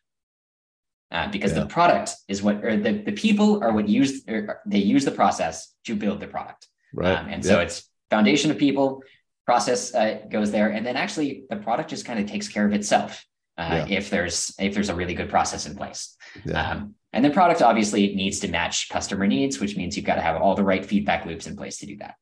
Uh, 1.10 1.28
because 1.30 1.52
yeah. 1.52 1.60
the 1.60 1.66
product 1.66 2.14
is 2.28 2.42
what, 2.42 2.62
or 2.64 2.76
the, 2.76 3.02
the 3.04 3.12
people 3.12 3.62
are 3.64 3.72
what 3.72 3.88
use, 3.88 4.24
they 4.66 4.78
use 4.78 5.04
the 5.04 5.10
process 5.10 5.74
to 5.84 5.96
build 5.96 6.20
the 6.20 6.26
product. 6.26 6.66
Right. 6.92 7.16
Um, 7.16 7.26
and 7.28 7.44
yep. 7.44 7.52
so 7.52 7.60
it's 7.60 7.90
foundation 8.10 8.50
of 8.50 8.58
people, 8.58 9.02
process 9.46 9.94
uh, 9.94 10.20
goes 10.30 10.50
there, 10.50 10.68
and 10.68 10.84
then 10.86 10.96
actually 10.96 11.44
the 11.48 11.56
product 11.56 11.90
just 11.90 12.04
kind 12.04 12.20
of 12.20 12.26
takes 12.26 12.46
care 12.46 12.66
of 12.66 12.72
itself. 12.72 13.24
Uh, 13.56 13.86
yeah. 13.88 13.98
if 13.98 14.08
there's 14.08 14.54
if 14.60 14.72
there's 14.72 14.88
a 14.88 14.94
really 14.94 15.14
good 15.14 15.28
process 15.28 15.66
in 15.66 15.74
place. 15.74 16.16
Yeah. 16.44 16.70
Um, 16.70 16.94
and 17.12 17.24
the 17.24 17.30
product 17.30 17.62
obviously 17.62 18.14
needs 18.14 18.40
to 18.40 18.48
match 18.48 18.88
customer 18.88 19.26
needs, 19.26 19.60
which 19.60 19.76
means 19.76 19.96
you've 19.96 20.06
got 20.06 20.16
to 20.16 20.22
have 20.22 20.40
all 20.40 20.54
the 20.54 20.64
right 20.64 20.84
feedback 20.84 21.24
loops 21.24 21.46
in 21.46 21.56
place 21.56 21.78
to 21.78 21.86
do 21.86 21.96
that. 21.98 22.14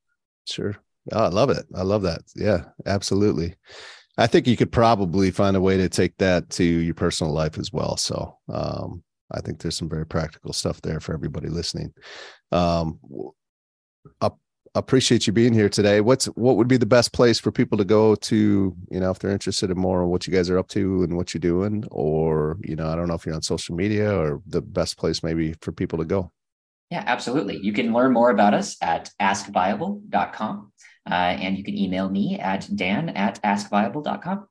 Sure. 0.46 0.76
Oh, 1.12 1.24
I 1.24 1.28
love 1.28 1.50
it. 1.50 1.66
I 1.74 1.82
love 1.82 2.02
that. 2.02 2.22
Yeah, 2.34 2.64
absolutely. 2.84 3.54
I 4.18 4.26
think 4.26 4.46
you 4.46 4.56
could 4.56 4.72
probably 4.72 5.30
find 5.30 5.56
a 5.56 5.60
way 5.60 5.76
to 5.76 5.88
take 5.88 6.16
that 6.18 6.50
to 6.50 6.64
your 6.64 6.94
personal 6.94 7.32
life 7.32 7.58
as 7.58 7.72
well. 7.72 7.96
So 7.96 8.38
um, 8.48 9.02
I 9.30 9.40
think 9.40 9.60
there's 9.60 9.76
some 9.76 9.88
very 9.88 10.06
practical 10.06 10.52
stuff 10.52 10.80
there 10.80 11.00
for 11.00 11.12
everybody 11.12 11.48
listening. 11.48 11.92
Um, 12.52 12.98
I 14.20 14.30
appreciate 14.78 15.26
you 15.26 15.32
being 15.32 15.52
here 15.52 15.68
today. 15.68 16.00
What's 16.00 16.26
what 16.26 16.56
would 16.56 16.68
be 16.68 16.76
the 16.76 16.86
best 16.86 17.12
place 17.12 17.38
for 17.38 17.50
people 17.50 17.78
to 17.78 17.84
go 17.84 18.14
to, 18.14 18.76
you 18.90 19.00
know, 19.00 19.10
if 19.10 19.18
they're 19.18 19.30
interested 19.30 19.70
in 19.70 19.78
more 19.78 20.06
what 20.06 20.26
you 20.26 20.32
guys 20.32 20.50
are 20.50 20.58
up 20.58 20.68
to 20.68 21.02
and 21.02 21.16
what 21.16 21.34
you're 21.34 21.40
doing, 21.40 21.84
or 21.90 22.58
you 22.62 22.76
know, 22.76 22.88
I 22.88 22.96
don't 22.96 23.08
know 23.08 23.14
if 23.14 23.26
you're 23.26 23.34
on 23.34 23.42
social 23.42 23.74
media 23.74 24.16
or 24.16 24.40
the 24.46 24.62
best 24.62 24.96
place 24.98 25.22
maybe 25.22 25.54
for 25.60 25.72
people 25.72 25.98
to 25.98 26.04
go. 26.04 26.30
Yeah, 26.90 27.02
absolutely. 27.06 27.58
You 27.58 27.72
can 27.72 27.92
learn 27.92 28.12
more 28.12 28.30
about 28.30 28.54
us 28.54 28.76
at 28.80 29.10
askviable.com. 29.20 30.72
Uh, 31.08 31.14
and 31.14 31.56
you 31.56 31.62
can 31.62 31.76
email 31.76 32.08
me 32.08 32.38
at 32.38 32.68
dan 32.74 33.10
at 33.10 33.40
askviable.com. 33.42 34.48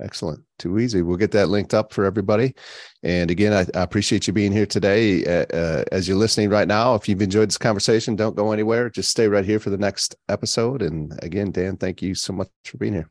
Excellent. 0.00 0.40
Too 0.58 0.78
easy. 0.78 1.02
We'll 1.02 1.16
get 1.16 1.30
that 1.32 1.48
linked 1.48 1.72
up 1.72 1.92
for 1.92 2.04
everybody. 2.04 2.54
And 3.02 3.30
again, 3.30 3.52
I, 3.52 3.78
I 3.78 3.82
appreciate 3.82 4.26
you 4.26 4.32
being 4.32 4.50
here 4.50 4.66
today. 4.66 5.24
Uh, 5.24 5.46
uh, 5.54 5.84
as 5.92 6.08
you're 6.08 6.16
listening 6.16 6.50
right 6.50 6.66
now, 6.66 6.94
if 6.94 7.08
you've 7.08 7.22
enjoyed 7.22 7.48
this 7.48 7.58
conversation, 7.58 8.16
don't 8.16 8.34
go 8.34 8.50
anywhere. 8.50 8.90
Just 8.90 9.10
stay 9.10 9.28
right 9.28 9.44
here 9.44 9.60
for 9.60 9.70
the 9.70 9.78
next 9.78 10.16
episode. 10.28 10.82
And 10.82 11.16
again, 11.22 11.52
Dan, 11.52 11.76
thank 11.76 12.02
you 12.02 12.14
so 12.14 12.32
much 12.32 12.48
for 12.64 12.76
being 12.78 12.94
here. 12.94 13.08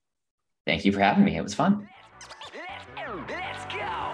Thank 0.66 0.84
you 0.84 0.92
for 0.92 1.00
having 1.00 1.24
me. 1.24 1.38
It 1.38 1.42
was 1.42 1.54
fun. 1.54 1.88
Let's 2.54 2.86
go. 2.96 3.26
Let's 3.30 3.66
go. 3.74 4.14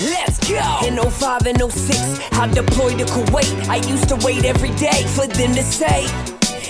Let's 0.00 0.48
go. 0.48 0.86
In 0.86 0.96
05 1.10 1.46
and 1.46 1.72
06, 1.72 2.32
I 2.32 2.46
deployed 2.52 2.98
to 2.98 3.04
Kuwait. 3.04 3.68
I 3.68 3.76
used 3.88 4.08
to 4.10 4.16
wait 4.24 4.44
every 4.44 4.70
day 4.76 5.04
for 5.08 5.26
them 5.26 5.54
to 5.54 5.62
say, 5.62 6.06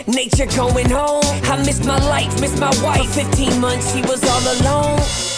Nature 0.09 0.47
going 0.57 0.89
home. 0.89 1.23
I 1.45 1.63
missed 1.67 1.85
my 1.85 1.99
life, 2.09 2.41
missed 2.41 2.59
my 2.59 2.73
wife. 2.83 3.15
15 3.15 3.61
months, 3.61 3.93
she 3.93 4.01
was 4.01 4.25
all 4.25 4.63
alone. 4.63 5.38